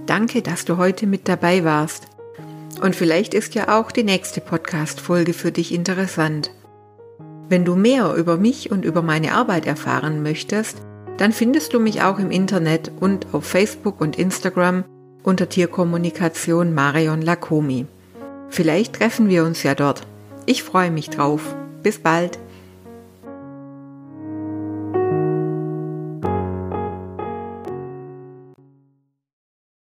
Danke, 0.07 0.43
dass 0.43 0.65
du 0.65 0.77
heute 0.77 1.07
mit 1.07 1.29
dabei 1.29 1.65
warst. 1.65 2.07
Und 2.81 2.95
vielleicht 2.95 3.35
ist 3.35 3.55
ja 3.55 3.77
auch 3.77 3.91
die 3.91 4.05
nächste 4.05 4.41
Podcast-Folge 4.41 5.33
für 5.33 5.51
dich 5.51 5.73
interessant. 5.73 6.53
Wenn 7.49 7.65
du 7.65 7.75
mehr 7.75 8.15
über 8.15 8.37
mich 8.37 8.71
und 8.71 8.85
über 8.85 9.03
meine 9.03 9.33
Arbeit 9.33 9.67
erfahren 9.67 10.23
möchtest, 10.23 10.83
dann 11.17 11.33
findest 11.33 11.73
du 11.73 11.81
mich 11.81 12.03
auch 12.03 12.19
im 12.19 12.31
Internet 12.31 12.93
und 13.01 13.33
auf 13.33 13.45
Facebook 13.47 14.01
und 14.01 14.19
Instagram 14.19 14.85
unter 15.23 15.49
Tierkommunikation 15.49 16.75
Marion 16.75 17.23
Lakomi. 17.23 17.87
Vielleicht 18.49 18.95
treffen 18.95 19.29
wir 19.29 19.45
uns 19.45 19.63
ja 19.63 19.75
dort. 19.75 20.03
Ich 20.47 20.63
freue 20.63 20.91
mich 20.91 21.11
drauf. 21.11 21.55
Bis 21.83 21.99
bald. 21.99 22.39